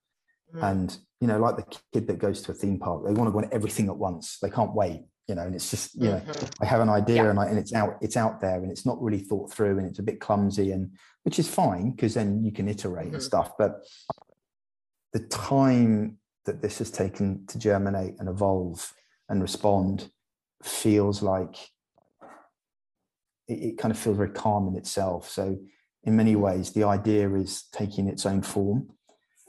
[0.56, 0.72] mm.
[0.72, 3.32] and you know like the kid that goes to a theme park they want to
[3.32, 6.20] go on everything at once they can't wait you know and it's just you know
[6.20, 6.64] mm-hmm.
[6.64, 7.30] i have an idea yeah.
[7.30, 9.88] and, I, and it's out it's out there and it's not really thought through and
[9.88, 10.92] it's a bit clumsy and
[11.24, 13.16] which is fine because then you can iterate mm-hmm.
[13.16, 13.84] and stuff but
[15.14, 18.94] the time that this has taken to germinate and evolve
[19.30, 20.10] and respond
[20.62, 21.56] feels like
[23.48, 25.58] it, it kind of feels very calm in itself so
[26.04, 26.42] in many mm-hmm.
[26.42, 28.90] ways the idea is taking its own form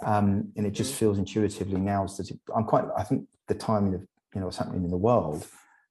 [0.05, 0.99] um, and it just mm-hmm.
[1.01, 4.01] feels intuitively now that i'm quite i think the timing of
[4.35, 5.47] you know what's happening in the world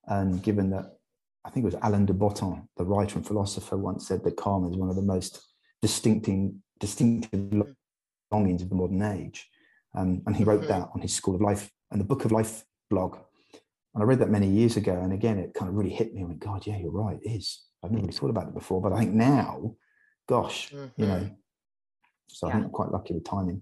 [0.07, 0.97] and given that,
[1.45, 4.69] I think it was Alain de Botton, the writer and philosopher, once said that calm
[4.69, 5.41] is one of the most
[5.81, 7.73] distinctive, distinctive
[8.31, 9.49] longings of the modern age.
[9.95, 10.69] Um, and he wrote mm-hmm.
[10.69, 13.17] that on his School of Life and the Book of Life blog.
[13.93, 14.93] And I read that many years ago.
[14.93, 16.21] And again, it kind of really hit me.
[16.21, 17.19] I went, God, yeah, you're right.
[17.21, 17.63] It is.
[17.83, 18.81] I've never really thought about it before.
[18.81, 19.75] But I think now,
[20.27, 21.01] gosh, mm-hmm.
[21.01, 21.29] you know,
[22.27, 22.51] so yeah.
[22.51, 23.61] I think I'm quite lucky with timing.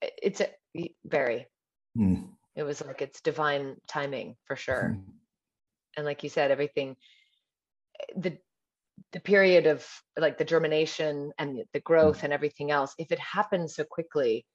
[0.00, 0.50] It's a,
[1.04, 1.46] Very.
[1.98, 2.28] Mm.
[2.56, 4.92] It was like it's divine timing for sure.
[4.94, 5.04] Mm.
[5.96, 6.96] And like you said, everything
[8.16, 8.38] the
[9.12, 9.86] the period of
[10.16, 14.46] like the germination and the growth and everything else, if it happens so quickly,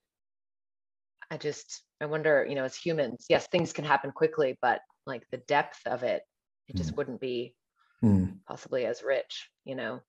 [1.30, 5.22] I just I wonder, you know, as humans, yes, things can happen quickly, but like
[5.30, 6.22] the depth of it,
[6.68, 6.96] it just Mm.
[6.96, 7.54] wouldn't be
[8.02, 8.40] Mm.
[8.46, 10.00] possibly as rich, you know.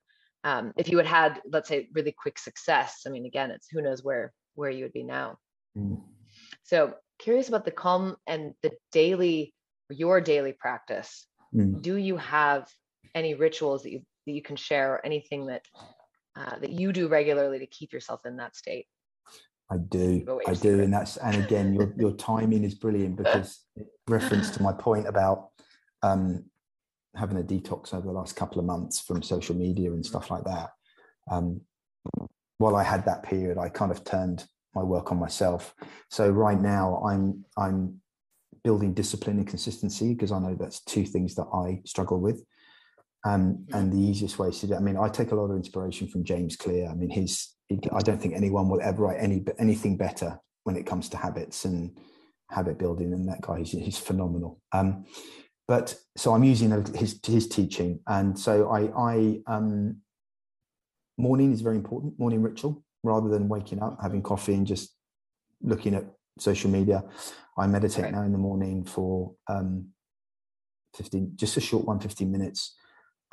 [0.43, 3.81] Um, if you had had, let's say, really quick success, I mean, again, it's who
[3.81, 5.37] knows where where you would be now.
[5.77, 6.01] Mm.
[6.63, 9.53] So curious about the calm and the daily,
[9.89, 11.27] your daily practice.
[11.55, 11.81] Mm.
[11.81, 12.67] Do you have
[13.15, 15.63] any rituals that you that you can share, or anything that
[16.35, 18.85] uh, that you do regularly to keep yourself in that state?
[19.69, 20.79] I do, I do, secret.
[20.81, 23.65] and that's and again, your your timing is brilliant because
[24.07, 25.49] reference to my point about
[26.03, 26.45] um,
[27.15, 30.43] having a detox over the last couple of months from social media and stuff like
[30.43, 30.69] that.
[31.29, 31.61] Um,
[32.57, 35.73] while I had that period, I kind of turned my work on myself.
[36.09, 38.01] So right now, I'm I'm
[38.63, 42.43] building discipline and consistency because I know that's two things that I struggle with.
[43.25, 45.55] Um, and the easiest way to do it, I mean, I take a lot of
[45.55, 46.89] inspiration from James Clear.
[46.89, 47.49] I mean, his,
[47.91, 51.65] I don't think anyone will ever write any anything better when it comes to habits
[51.65, 51.97] and
[52.49, 53.13] habit building.
[53.13, 54.59] And that guy, he's, he's phenomenal.
[54.71, 55.05] Um,
[55.67, 60.01] but so I'm using his his teaching, and so I I um,
[61.17, 62.19] morning is very important.
[62.19, 64.95] Morning ritual rather than waking up, having coffee, and just
[65.61, 66.05] looking at
[66.39, 67.03] social media.
[67.57, 68.13] I meditate Right.
[68.13, 69.87] now in the morning for um,
[70.95, 72.75] 15, just a short one, 15 minutes.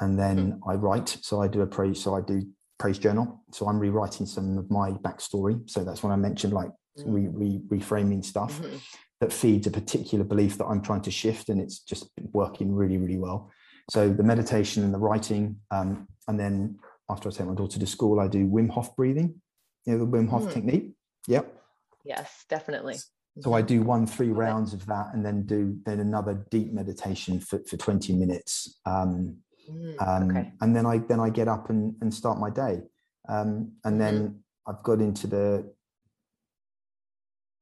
[0.01, 1.09] And then I write.
[1.23, 2.01] So I do a praise.
[2.01, 2.43] So I do
[2.79, 3.43] praise journal.
[3.53, 5.69] So I'm rewriting some of my backstory.
[5.69, 6.71] So that's when I mentioned like
[7.05, 8.81] re, re, reframing stuff Mhm.
[9.21, 11.49] that feeds a particular belief that I'm trying to shift.
[11.49, 13.51] And it's just working really, really well.
[13.91, 15.61] So the meditation and the writing.
[15.71, 19.41] Um, and then after I take my daughter to school, I do Wim Hof breathing,
[19.89, 20.53] you know, the Wim Hof Mm.
[20.53, 20.95] technique.
[21.27, 21.63] Yep.
[22.05, 22.97] Yes, definitely.
[23.41, 27.41] So I do one three rounds of that, and then do then another deep meditation
[27.41, 28.81] for, for twenty minutes.
[28.85, 29.39] Um,
[29.71, 30.53] Mm, um, okay.
[30.63, 32.83] and then I then I get up and, and start my day.
[33.29, 35.71] Um, and then I've got into the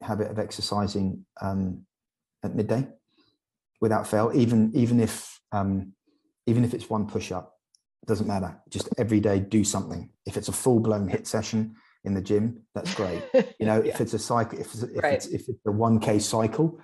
[0.00, 1.84] habit of exercising um,
[2.44, 2.86] at midday
[3.80, 4.30] without fail.
[4.34, 5.94] Even even if um,
[6.46, 7.54] even if it's one push up,
[8.06, 8.56] doesn't matter.
[8.70, 10.08] Just every day do something.
[10.26, 11.74] If it's a full blown HIIT session
[12.06, 12.44] in the gym,
[12.74, 13.22] that's great
[13.60, 13.92] you know Yeah.
[13.92, 15.14] if it's a cycle if it's, if Right.
[15.14, 16.78] it's if it's a 1k cycle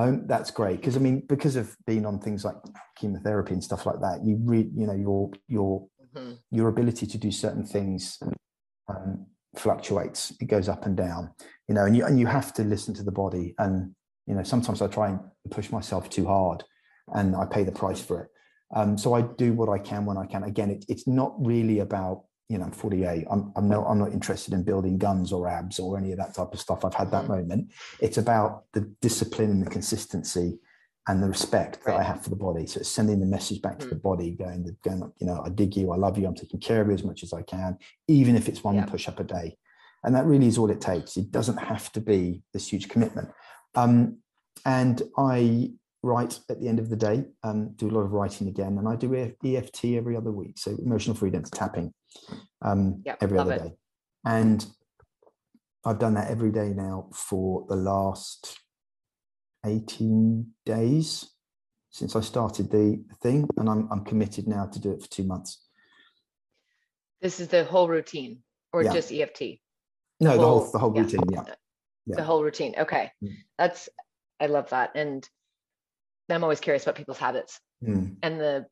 [0.00, 2.56] home that's great because i mean because of being on things like
[2.98, 6.38] chemotherapy and stuff like that you read you know your your Mhm.
[6.50, 8.18] your ability to do certain things
[8.88, 11.30] um, fluctuates it goes up and down
[11.68, 13.94] you know and you and you have to listen to the body and
[14.26, 15.20] you know sometimes i try and
[15.50, 16.64] push myself too hard
[17.14, 18.28] and i pay the price for it
[18.74, 21.78] um, so i do what i can when i can again it, it's not really
[21.78, 25.48] about you know i'm 48 i'm i'm not i'm not interested in building guns or
[25.48, 27.28] abs or any of that type of stuff i've had that Mhm.
[27.28, 30.58] moment it's about the discipline and the consistency
[31.06, 32.66] and the respect that I have for the body.
[32.66, 35.76] So it's sending the message back to the body, going, going, you know, I dig
[35.76, 37.76] you, I love you, I'm taking care of you as much as I can,
[38.08, 38.86] even if it's one Yeah.
[38.86, 39.58] push up a day.
[40.02, 41.18] And that really is all it takes.
[41.18, 43.28] It doesn't have to be this huge commitment.
[43.74, 44.20] Um,
[44.64, 45.72] and I
[46.04, 48.86] write at the end of the day, um, do a lot of writing again, and
[48.86, 50.58] I do EFT every other week.
[50.58, 51.92] So emotional freedom tapping
[52.62, 53.62] um, Yep, every other it.
[53.62, 53.72] day.
[54.26, 54.64] And
[55.84, 58.58] I've done that every day now for the last
[59.66, 61.30] 18 days
[61.90, 65.24] since I started the thing, and I'm I'm committed now to do it for two
[65.24, 65.66] months.
[67.22, 68.42] This is the whole routine,
[68.72, 68.92] or Yeah.
[68.92, 69.62] just EFT?
[70.20, 71.02] No, the whole whole- the whole yeah.
[71.02, 71.20] routine.
[71.30, 71.44] Yeah,
[72.06, 72.16] Yeah.
[72.16, 72.74] The whole routine.
[72.78, 73.36] Okay, Mm.
[73.56, 73.88] that's
[74.40, 75.26] I love that, and
[76.30, 78.16] I'm always curious about people's habits Mm.
[78.22, 78.66] and the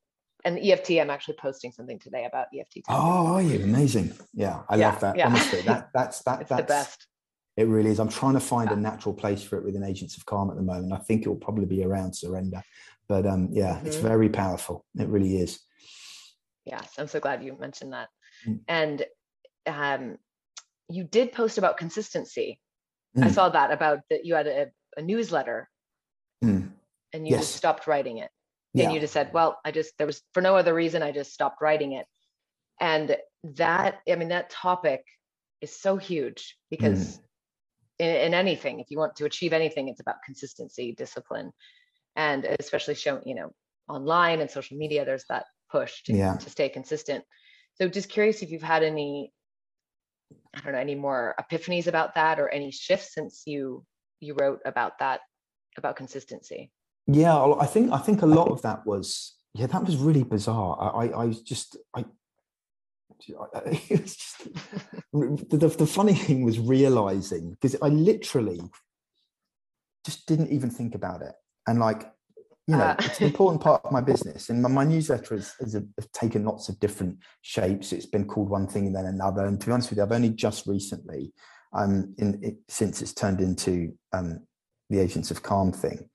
[0.45, 0.93] and the EFT.
[1.01, 2.83] I'm actually posting something today about EFT.
[2.89, 4.13] Oh, are you amazing?
[4.33, 5.17] Yeah, I Yeah, love that.
[5.17, 5.27] yeah.
[5.27, 7.07] Honestly, that that's that it's that's the best.
[7.57, 8.01] It really is.
[8.01, 8.77] I'm trying to find Yeah.
[8.77, 10.93] a natural place for it within Agents of Calm at the moment.
[10.93, 12.63] I think it will probably be around surrender,
[13.09, 14.03] but um, yeah, it's Mhm.
[14.03, 14.85] very powerful.
[14.99, 15.61] It really is.
[16.65, 18.09] Yes, I'm so glad you mentioned that.
[18.47, 18.61] Mm.
[18.69, 19.07] And
[19.67, 20.19] um,
[20.89, 22.59] you did post about consistency.
[23.17, 23.35] I Mm.
[23.35, 25.72] saw that about that you had a, a newsletter Mm.
[27.13, 28.31] And you just stopped writing it.
[28.75, 28.85] Yeah.
[28.85, 31.33] and you just said well i just there was for no other reason i just
[31.33, 32.07] stopped writing it
[32.81, 35.05] and that i mean that topic
[35.61, 37.21] is so huge because mm.
[37.99, 41.53] in, in anything if you want to achieve anything it's about consistency discipline
[42.17, 43.53] and especially showing you know
[43.89, 46.37] online and social media there's that push to, Yeah.
[46.37, 47.25] to stay consistent
[47.75, 49.33] so just curious if you've had any
[50.55, 53.85] i don't know any more epiphanies about that or any shifts since you
[54.21, 55.21] you wrote about that
[55.77, 56.71] about consistency
[57.07, 60.79] Yeah, I think I think a lot of that was yeah, that was really bizarre.
[60.81, 62.01] I I, I just I.
[62.01, 62.07] I-
[63.89, 64.49] It was just,
[65.13, 68.61] the, the, the funny thing was realizing because I literally
[70.05, 71.35] just didn't even think about it.
[71.69, 72.11] And like,
[72.67, 72.97] you know, uh.
[72.99, 74.49] it's an important part of my business.
[74.49, 75.77] And my, my newsletter has, has,
[76.13, 77.93] taken lots of different shapes.
[77.93, 79.47] It's been called one thing and then another.
[79.47, 81.33] And to be honest with you, I've only just recently,
[81.73, 84.41] um, in it, since it's turned into um,
[84.91, 86.09] the Agents of Calm thing,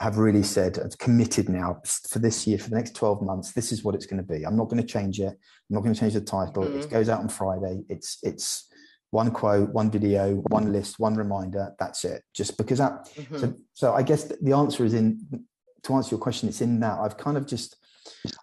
[0.00, 3.72] have really said, I've committed now for this year, for the next 12 months, this
[3.72, 4.44] is what it's going to be.
[4.44, 5.32] I'm not going to change it.
[5.32, 6.64] I'm not going to change the title.
[6.64, 6.80] Mm-hmm.
[6.80, 7.82] It goes out on Friday.
[7.88, 8.68] It's, it's,
[9.10, 11.74] one quote, one video, one list, one reminder.
[11.78, 12.22] That's it.
[12.34, 13.08] Just because that.
[13.14, 13.38] Mm-hmm.
[13.38, 15.46] So, so I guess the answer is in
[15.84, 16.48] to answer your question.
[16.48, 17.76] It's in that I've kind of just,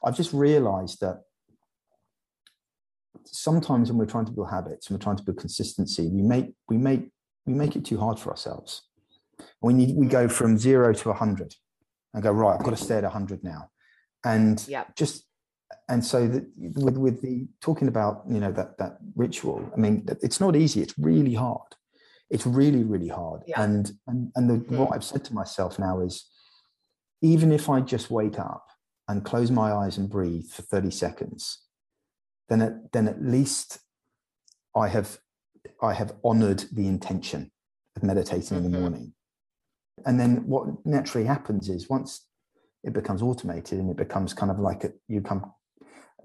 [0.03, 1.21] I've just realised that
[3.25, 6.53] sometimes when we're trying to build habits and we're trying to build consistency, we make
[6.67, 7.11] we make
[7.45, 8.83] we make it too hard for ourselves.
[9.61, 11.55] We need we go from zero to a hundred
[12.13, 12.55] and go right.
[12.57, 13.69] I've got to stay at a hundred now,
[14.23, 14.85] and yeah.
[14.95, 15.25] just
[15.89, 20.05] and so the, with with the talking about you know that that ritual i mean
[20.21, 21.75] it's not easy it's really hard
[22.29, 23.61] it's really really hard yeah.
[23.61, 24.77] and and, and the, mm-hmm.
[24.77, 26.29] what i've said to myself now is
[27.21, 28.65] even if i just wake up
[29.07, 31.61] and close my eyes and breathe for 30 seconds
[32.49, 33.79] then at, then at least
[34.75, 35.17] i have
[35.81, 37.51] i have honored the intention
[37.95, 38.57] of meditating mm-hmm.
[38.57, 38.81] in the mm-hmm.
[38.81, 39.13] morning
[40.05, 42.27] and then what naturally happens is once
[42.83, 45.51] it becomes automated and it becomes kind of like a, you come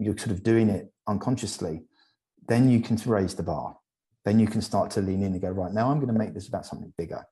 [0.00, 1.82] you're sort of doing it unconsciously,
[2.48, 3.76] then you can raise the bar.
[4.24, 6.34] Then you can start to lean in and go, right, now I'm going to make
[6.34, 7.24] this about something bigger.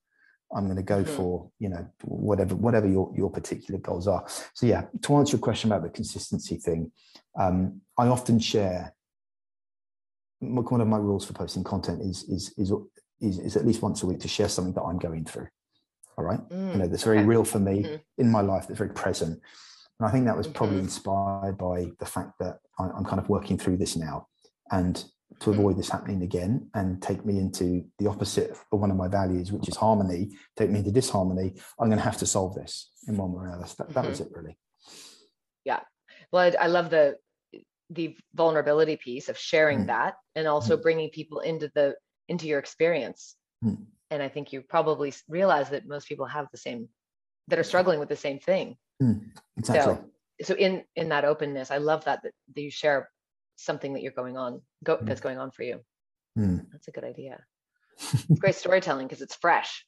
[0.55, 1.17] I'm going to go mm-hmm.
[1.17, 4.25] for, you know, whatever, whatever your, your particular goals are.
[4.55, 6.93] So yeah, to answer your question about the consistency thing,
[7.39, 8.95] um, I often share
[10.41, 12.73] one of my rules for posting content is, is, is,
[13.21, 15.49] is, is at least once a week to share something that I'm going through.
[16.19, 16.41] All right.
[16.51, 17.27] Mm, you know, that's very okay.
[17.27, 17.97] real for me mm-hmm.
[18.19, 18.67] in my life.
[18.67, 19.41] That's very present.
[20.01, 20.87] And I think that was probably mm-hmm.
[20.87, 24.27] inspired by the fact that I, am kind of working through this now.
[24.73, 25.61] And to mm-hmm.
[25.61, 29.53] avoid this happening again and take me into the opposite of one of my values,
[29.53, 33.17] which is harmony, take me into disharmony, I'm going to have to solve this in
[33.17, 33.67] one way or another.
[33.79, 34.35] That, that was mm-hmm.
[34.35, 34.59] it, really.
[35.65, 35.81] Yeah.
[36.33, 37.17] Well, I, I, love the
[37.91, 39.87] the vulnerability piece of sharing mm.
[39.87, 40.83] that and also mm.
[40.83, 41.95] bringing people into the
[42.29, 43.37] into your experience.
[43.65, 43.87] Mm.
[44.11, 46.89] And I think you probably realize that most people have the same
[47.49, 48.77] that are struggling with the same thing.
[49.03, 49.97] Mm, exactly.
[50.43, 53.11] So, so in in that openness, I love that that, that you share
[53.57, 55.07] something that you're going on go, mm.
[55.07, 55.81] that's going on for you.
[56.39, 56.67] Mm.
[56.73, 57.41] That's a good idea.
[57.99, 59.85] it's great storytelling because it's fresh.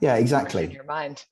[0.00, 0.64] Yeah, exactly.
[0.64, 1.24] in your mind.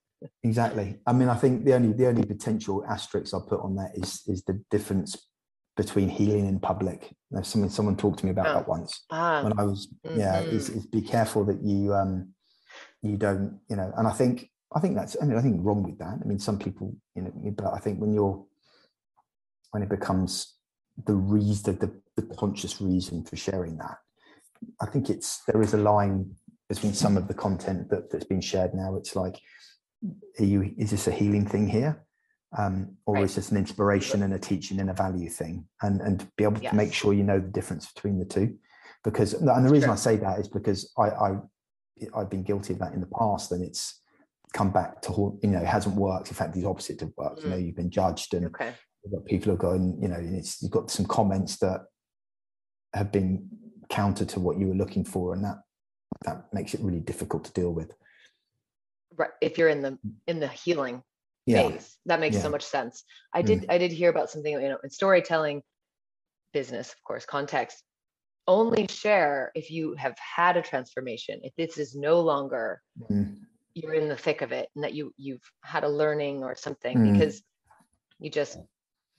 [0.44, 0.98] Exactly.
[1.06, 4.22] I mean, I think the only the only potential asterisk I'll put on that is
[4.26, 5.16] is the difference
[5.76, 7.10] between healing in public.
[7.30, 8.54] You someone someone talked to me about oh.
[8.54, 9.42] that once ah.
[9.42, 10.18] when I was mm-hmm.
[10.18, 10.40] yeah.
[10.40, 12.28] Is, is be careful that you um
[13.02, 13.92] you don't you know.
[13.96, 16.18] And I think I think that's I mean I think wrong with that.
[16.22, 18.44] I mean some people you know, but I think when you're
[19.70, 20.56] when it becomes
[21.06, 23.96] the reason the, the conscious reason for sharing that,
[24.80, 26.36] I think it's there is a line
[26.68, 28.96] between some of the content that, that's been shared now.
[28.96, 29.40] It's like,
[30.38, 32.04] are you is this a healing thing here?
[32.58, 33.24] Um, or right.
[33.24, 35.66] is this an inspiration and a teaching and a value thing?
[35.80, 36.70] And and be able yes.
[36.70, 38.56] to make sure you know the difference between the two.
[39.04, 41.36] Because and the reason I say that is because I, I
[42.14, 44.02] I've been guilty of that in the past, and it's
[44.52, 47.44] come back to you know it hasn't worked in fact the opposite of worked mm.
[47.44, 48.74] you know you've been judged and okay.
[49.26, 49.98] people are going.
[50.00, 51.80] you know it's you've got some comments that
[52.94, 53.48] have been
[53.88, 55.56] counter to what you were looking for and that
[56.24, 57.92] that makes it really difficult to deal with
[59.16, 61.02] right if you're in the in the healing
[61.46, 61.68] yeah.
[61.68, 62.42] phase that makes yeah.
[62.42, 63.66] so much sense i did mm.
[63.68, 65.62] i did hear about something you know in storytelling
[66.52, 67.82] business of course context
[68.48, 72.80] only share if you have had a transformation if this is no longer
[73.10, 73.36] mm
[73.74, 76.98] you're in the thick of it and that you you've had a learning or something
[76.98, 77.12] mm.
[77.12, 77.42] because
[78.18, 78.58] you just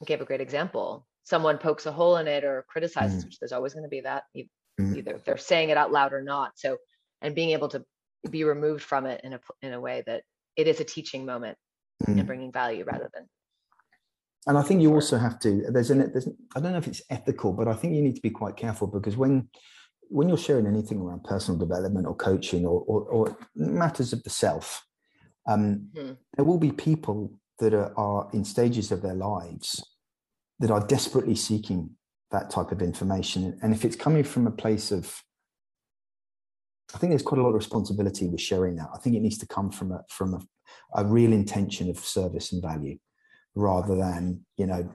[0.06, 3.26] gave a great example someone pokes a hole in it or criticizes mm.
[3.26, 4.98] which there's always going to be that mm.
[4.98, 6.78] either they're saying it out loud or not so
[7.22, 7.84] and being able to
[8.30, 10.24] be removed from it in a in a way that
[10.56, 11.58] it is a teaching moment
[12.08, 12.26] and mm.
[12.26, 13.28] bringing value rather than
[14.46, 17.02] and I think you also have to there's an there's I don't know if it's
[17.10, 19.50] ethical but I think you need to be quite careful because when
[20.10, 24.30] when you're sharing anything around personal development or coaching or, or, or matters of the
[24.30, 24.86] self,
[25.48, 26.14] um, mm-hmm.
[26.36, 29.84] there will be people that are, are in stages of their lives
[30.60, 31.90] that are desperately seeking
[32.30, 33.58] that type of information.
[33.64, 35.24] And if it's coming from a place of,
[36.94, 38.90] I think there's quite a lot of responsibility with sharing that.
[38.94, 40.42] I think it needs to come from a from a,
[40.96, 42.98] a real intention of service and value,
[43.56, 44.90] rather than you know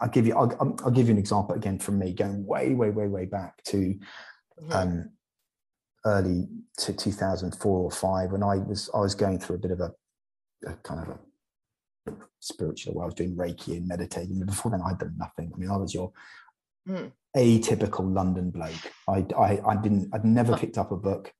[0.00, 2.90] I'll give you I'll, I'll, give you an example again from me going way way
[2.90, 4.72] way way back to mm-hmm.
[4.72, 5.10] um,
[6.06, 9.80] early to 2004 or five when I was I was going through a bit of
[9.80, 9.92] a,
[10.66, 14.44] a kind of a spiritual where I was doing Reiki and meditating.
[14.44, 15.52] Before then, I'd done nothing.
[15.54, 16.12] I mean, I was your
[16.88, 17.10] mm.
[17.36, 18.92] atypical London bloke.
[19.08, 21.32] I, I, I didn't, I'd never picked up a book.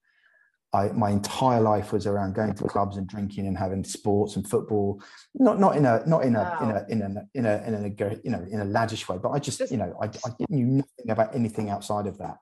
[0.75, 4.49] I, my entire life was around going to clubs and drinking and having sports and
[4.49, 5.03] football,
[5.35, 6.85] not not in a not in a wow.
[6.89, 9.31] in a in a in a in a you know in a laddish way, but
[9.31, 12.39] I just, just you know I, I knew nothing about anything outside of that,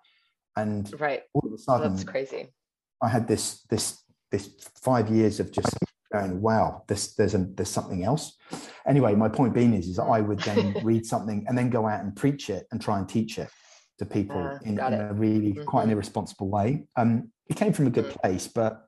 [0.57, 2.53] and right all of a sudden that's crazy.
[3.03, 4.01] I had this this
[4.31, 4.49] this
[4.81, 5.77] five years of just
[6.13, 8.37] going, wow, this there's a there's something else.
[8.87, 12.05] Anyway, my point being is is I would then read something and then go out
[12.05, 13.51] and preach it and try and teach it
[14.01, 15.65] to people uh, in, in a really mm-hmm.
[15.65, 16.85] quite an irresponsible way.
[16.97, 18.21] Um, it came from a good mm.
[18.23, 18.87] place, but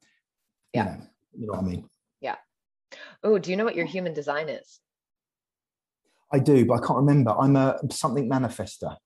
[0.73, 1.07] yeah, you know,
[1.39, 1.91] you know what I mean.
[2.23, 2.37] Yeah.
[3.23, 4.81] Oh, do you know what your human design is?
[6.33, 7.33] I do, but I can't remember.
[7.39, 8.97] I'm a something manifester.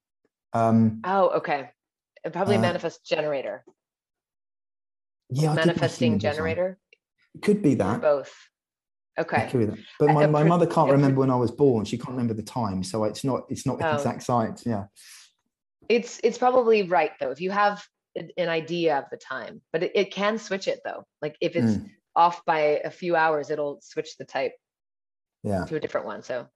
[0.52, 1.70] Um, oh, okay.
[2.32, 3.64] Probably uh, manifest generator.
[5.30, 6.78] Yeah, manifesting generator.
[7.34, 7.96] It could be that.
[7.96, 8.34] Or both.
[9.18, 9.50] Okay.
[9.52, 9.78] Be that.
[9.98, 11.84] But my, my mother can't remember when I was born.
[11.84, 13.94] She can't remember the time, so it's not it's not oh.
[13.94, 14.62] exact science.
[14.64, 14.84] Yeah.
[15.89, 17.30] It's it's probably right though.
[17.30, 17.84] If you have
[18.16, 21.05] an idea of the time, but it, it can switch it though.
[21.20, 21.91] Like if it's mm.
[22.14, 24.53] off by a few hours, it'll switch the type
[25.43, 25.64] yeah.
[25.64, 26.22] to a different one.
[26.22, 26.47] So I'm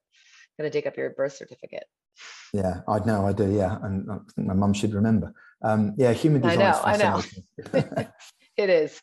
[0.59, 1.85] gonna dig up your birth certificate.
[2.53, 3.51] Yeah, I know, I do.
[3.53, 4.07] Yeah, and
[4.37, 5.33] my mum should remember.
[5.62, 6.61] Um, yeah, human design.
[6.85, 8.07] I know, I know.
[8.57, 9.01] it is.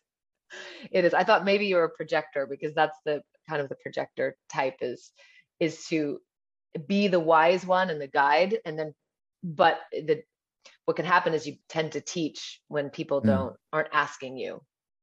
[0.91, 1.13] It is.
[1.13, 4.75] I thought maybe you were a projector because that's the kind of the projector type
[4.81, 5.11] is
[5.59, 6.19] is to
[6.87, 8.93] be the wise one and the guide, and then
[9.43, 10.21] but the
[10.85, 13.27] what can happen is you tend to teach when people hmm.
[13.27, 14.61] don't aren't asking you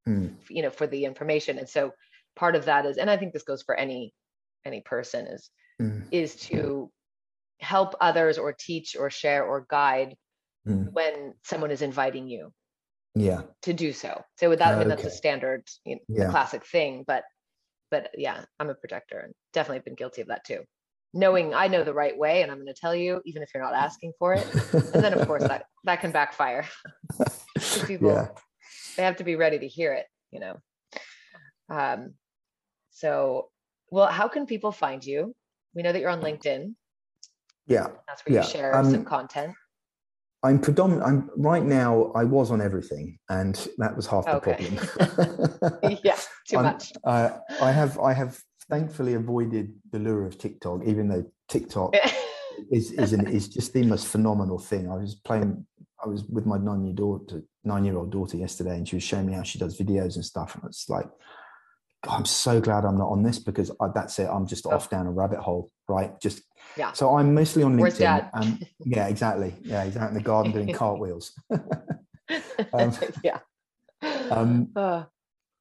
[0.08, 0.34] mm.
[0.48, 1.92] you know for the information and so
[2.36, 4.12] part of that is and i think this goes for any
[4.64, 6.04] any person is mm.
[6.10, 6.90] is to
[7.60, 10.16] help others or teach or share or guide
[10.66, 10.90] mm.
[10.92, 12.52] when someone is inviting you
[13.14, 15.02] yeah to do so so with that i mean okay.
[15.02, 16.30] that's a standard you know, yeah.
[16.30, 17.22] classic thing but
[17.90, 20.60] but yeah i'm a projector and definitely been guilty of that too
[21.14, 23.62] knowing I know the right way and I'm going to tell you, even if you're
[23.62, 24.46] not asking for it.
[24.72, 26.66] and then of course that, that can backfire.
[27.86, 28.28] people, yeah.
[28.96, 30.56] they have to be ready to hear it, you know?
[31.70, 32.14] Um,
[32.90, 33.48] so,
[33.90, 35.34] well, how can people find you?
[35.74, 36.74] We know that you're on LinkedIn.
[37.66, 37.88] Yeah.
[38.06, 38.42] That's where yeah.
[38.42, 39.54] you share um, some content.
[40.44, 41.06] I'm predominant.
[41.06, 42.12] I'm right now.
[42.14, 44.68] I was on everything, and that was half the okay.
[44.68, 45.98] problem.
[46.04, 46.92] yeah, too much.
[47.02, 47.30] Uh,
[47.62, 47.98] I have.
[47.98, 48.38] I have
[48.68, 51.94] thankfully avoided the lure of TikTok, even though TikTok
[52.70, 54.90] is is an, is just the most phenomenal thing.
[54.90, 55.66] I was playing,
[56.04, 59.02] I was with my nine year daughter, nine year old daughter yesterday, and she was
[59.02, 61.06] showing me how she does videos and stuff, and it's like,
[62.04, 64.28] God, I'm so glad I'm not on this because I, that's it.
[64.30, 64.70] I'm just oh.
[64.70, 66.18] off down a rabbit hole, right?
[66.20, 66.42] Just
[66.76, 66.92] yeah.
[66.92, 67.80] So I'm mostly on LinkedIn.
[67.80, 68.24] Where's?
[68.34, 69.54] Um, yeah, exactly.
[69.62, 71.32] Yeah, he's out in the garden doing cartwheels.
[72.72, 72.92] um,
[73.22, 73.38] yeah.
[74.30, 75.04] Um, uh.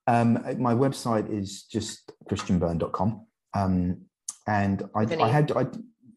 [0.08, 3.26] Um, my website is just christianbyrne.com.
[3.54, 4.02] Um,
[4.48, 5.66] and I, I had, I,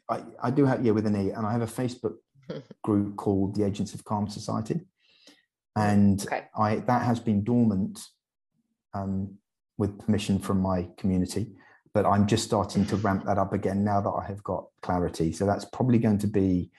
[0.08, 2.16] I, I, do have, yeah, with an E, and I have a Facebook
[2.82, 4.80] group called the Agents of Calm Society.
[5.76, 6.46] And okay.
[6.58, 8.00] I, that has been dormant
[8.94, 9.36] um,
[9.78, 11.52] with permission from my community,
[11.92, 15.32] but I'm just starting to ramp that up again now that I have got clarity.
[15.32, 16.70] So that's probably going to be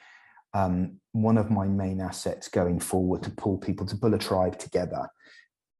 [0.53, 4.57] um, one of my main assets going forward to pull people to pull a tribe
[4.57, 5.07] together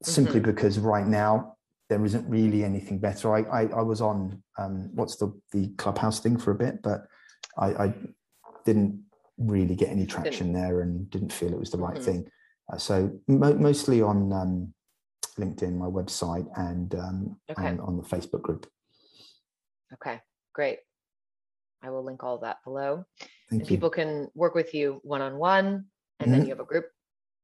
[0.04, 0.52] simply mm-hmm.
[0.52, 1.56] because right now
[1.90, 3.34] there isn't really anything better.
[3.34, 7.08] I I, I was on um, what's the the clubhouse thing for a bit, but
[7.58, 7.94] I, I
[8.66, 9.04] didn't
[9.38, 10.62] really get any traction didn't.
[10.62, 12.04] there and didn't feel it was the right mm-hmm.
[12.04, 12.32] thing.
[12.72, 14.74] Uh, so mo- mostly on um,
[15.38, 17.68] LinkedIn, my website, and, um, okay.
[17.68, 18.68] and on the Facebook group.
[19.94, 20.20] Okay,
[20.54, 20.80] great.
[21.82, 23.06] I will link all that below.
[23.20, 23.68] Thank and you.
[23.68, 25.86] people can work with you one on one,
[26.20, 26.32] and mm-hmm.
[26.32, 26.86] then you have a group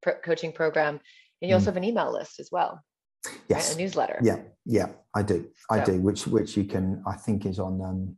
[0.02, 1.00] pro- coaching program
[1.44, 1.68] and you also mm.
[1.68, 2.82] have an email list as well.
[3.50, 3.70] Yes.
[3.70, 3.76] Right?
[3.76, 4.20] A newsletter.
[4.24, 5.46] Yeah, yeah, I do.
[5.70, 5.92] I so.
[5.92, 8.18] do, which which you can I think is on um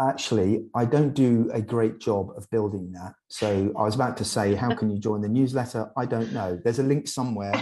[0.00, 3.12] actually I don't do a great job of building that.
[3.28, 5.92] So I was about to say, how can you join the newsletter?
[5.96, 6.58] I don't know.
[6.64, 7.52] There's a link somewhere,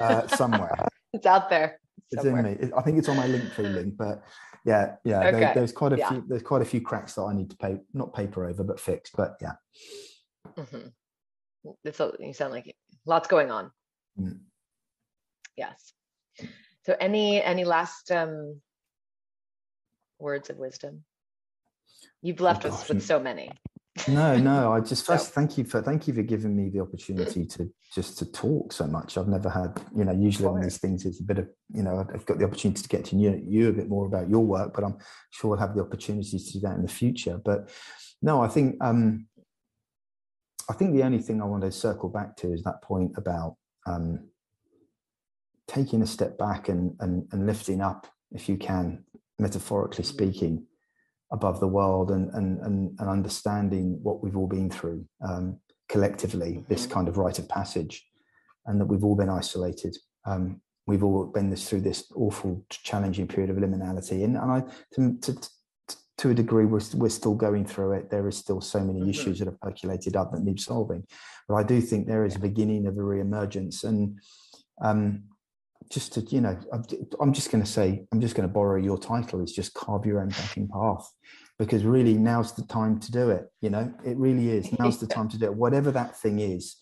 [0.00, 0.86] uh, somewhere.
[1.12, 1.80] It's out there.
[2.14, 2.46] Somewhere.
[2.46, 2.74] It's in me.
[2.76, 4.22] I think it's on my link, but
[4.64, 5.18] yeah, yeah.
[5.18, 5.40] Okay.
[5.40, 6.10] There, there's quite a yeah.
[6.10, 6.24] few.
[6.28, 9.10] There's quite a few cracks that I need to pay, not paper over, but fix.
[9.10, 9.54] But yeah.
[10.56, 10.88] Mm-hmm.
[11.84, 12.72] It's a, you sound like
[13.04, 13.72] lots going on.
[14.20, 14.38] Mm.
[15.56, 15.92] Yes.
[16.84, 18.60] So any any last um,
[20.18, 21.04] words of wisdom?
[22.22, 23.50] You've left oh, us with so many.
[24.08, 24.72] no, no.
[24.72, 25.32] I just first so.
[25.32, 28.86] thank you for thank you for giving me the opportunity to just to talk so
[28.86, 29.18] much.
[29.18, 32.06] I've never had, you know, usually on these things it's a bit of, you know,
[32.14, 34.72] I've got the opportunity to get to know you a bit more about your work,
[34.74, 34.98] but I'm
[35.30, 37.40] sure I'll have the opportunity to do that in the future.
[37.42, 37.70] But
[38.22, 39.26] no, I think um
[40.68, 43.56] I think the only thing I want to circle back to is that point about
[43.90, 44.28] um,
[45.66, 49.04] taking a step back and, and, and lifting up, if you can,
[49.38, 50.16] metaphorically mm-hmm.
[50.16, 50.66] speaking,
[51.32, 55.58] above the world and, and, and, and understanding what we've all been through um,
[55.88, 56.68] collectively, mm-hmm.
[56.68, 58.04] this kind of rite of passage,
[58.66, 59.96] and that we've all been isolated
[60.26, 64.62] um, we've all been this, through this awful, challenging period of liminality, and, and I,
[64.94, 65.48] to, to,
[66.20, 68.10] to a degree, we're, we're still going through it.
[68.10, 69.10] There is still so many mm-hmm.
[69.10, 71.04] issues that have percolated up that need solving,
[71.48, 74.18] but I do think there is a beginning of a re-emergence, and
[74.82, 75.24] um,
[75.90, 76.58] just to you know,
[77.20, 79.42] I'm just going to say, I'm just going to borrow your title.
[79.42, 81.10] Is just carve your own fucking path
[81.58, 85.06] because really now's the time to do it you know it really is now's the
[85.06, 86.76] time to do it whatever that thing is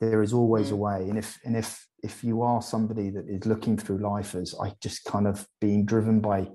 [0.00, 0.78] there is always a mm.
[0.78, 4.52] way and if and if if you are somebody that is looking through life as
[4.60, 6.46] i just kind of being driven by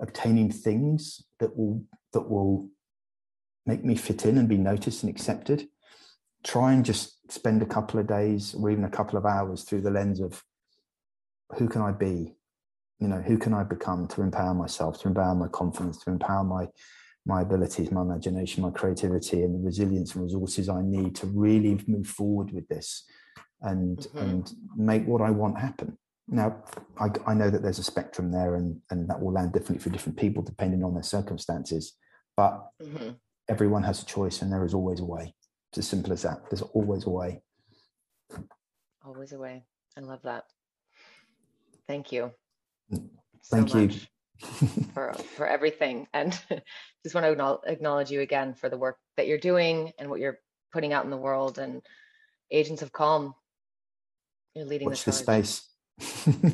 [0.00, 1.82] obtaining things that will
[2.12, 2.68] that will
[3.64, 5.68] make me fit in and be noticed and accepted
[6.44, 9.80] try and just spend a couple of days or even a couple of hours through
[9.80, 10.42] the lens of
[11.56, 12.36] who can i be
[13.00, 16.44] you know who can i become to empower myself to empower my confidence to empower
[16.44, 16.66] my
[17.26, 21.78] my abilities, my imagination, my creativity, and the resilience and resources I need to really
[21.88, 23.04] move forward with this
[23.60, 24.18] and mm-hmm.
[24.18, 25.98] and make what I want happen.
[26.28, 26.64] Now,
[26.98, 29.90] I, I, know that there's a spectrum there, and and that will land differently for
[29.90, 31.94] different people depending on their circumstances.
[32.36, 33.10] But mm-hmm.
[33.48, 35.34] everyone has a choice, and there is always a way.
[35.70, 36.50] It's as simple as that.
[36.50, 37.42] There's always a way.
[39.04, 39.64] Always a way.
[39.96, 40.44] I love that.
[41.86, 42.32] Thank you.
[42.92, 43.08] Mm.
[43.50, 43.90] Thank so you.
[44.92, 46.38] For for everything and
[47.02, 50.38] just want to acknowledge you again for the work that you're doing and what you're
[50.74, 51.80] putting out in the world and
[52.50, 53.34] agents of calm
[54.54, 55.66] you're leading watch this space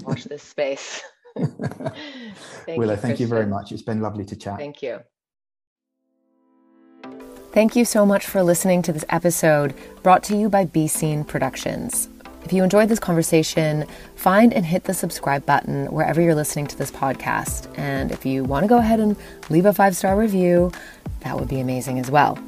[0.04, 1.02] watch this space
[1.36, 5.00] thank willow you, thank you very much it's been lovely to chat thank you
[7.52, 11.22] Thank you so much for listening to this episode brought to you by Be Seen
[11.22, 12.08] Productions.
[12.44, 13.84] If you enjoyed this conversation,
[14.16, 17.70] find and hit the subscribe button wherever you're listening to this podcast.
[17.78, 19.16] And if you want to go ahead and
[19.50, 20.72] leave a five star review,
[21.20, 22.38] that would be amazing as well.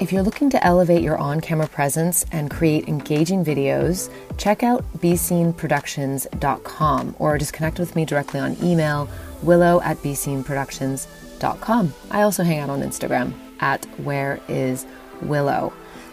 [0.00, 4.82] If you're looking to elevate your on camera presence and create engaging videos, check out
[4.96, 9.10] beseenproductions.com or just connect with me directly on email,
[9.42, 11.94] willow at beseenproductions.com.
[12.10, 14.86] I also hang out on Instagram at where is
[15.20, 15.70] willow.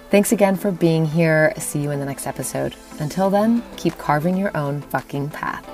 [0.09, 1.53] Thanks again for being here.
[1.57, 2.75] See you in the next episode.
[2.99, 5.65] Until then, keep carving your own fucking path.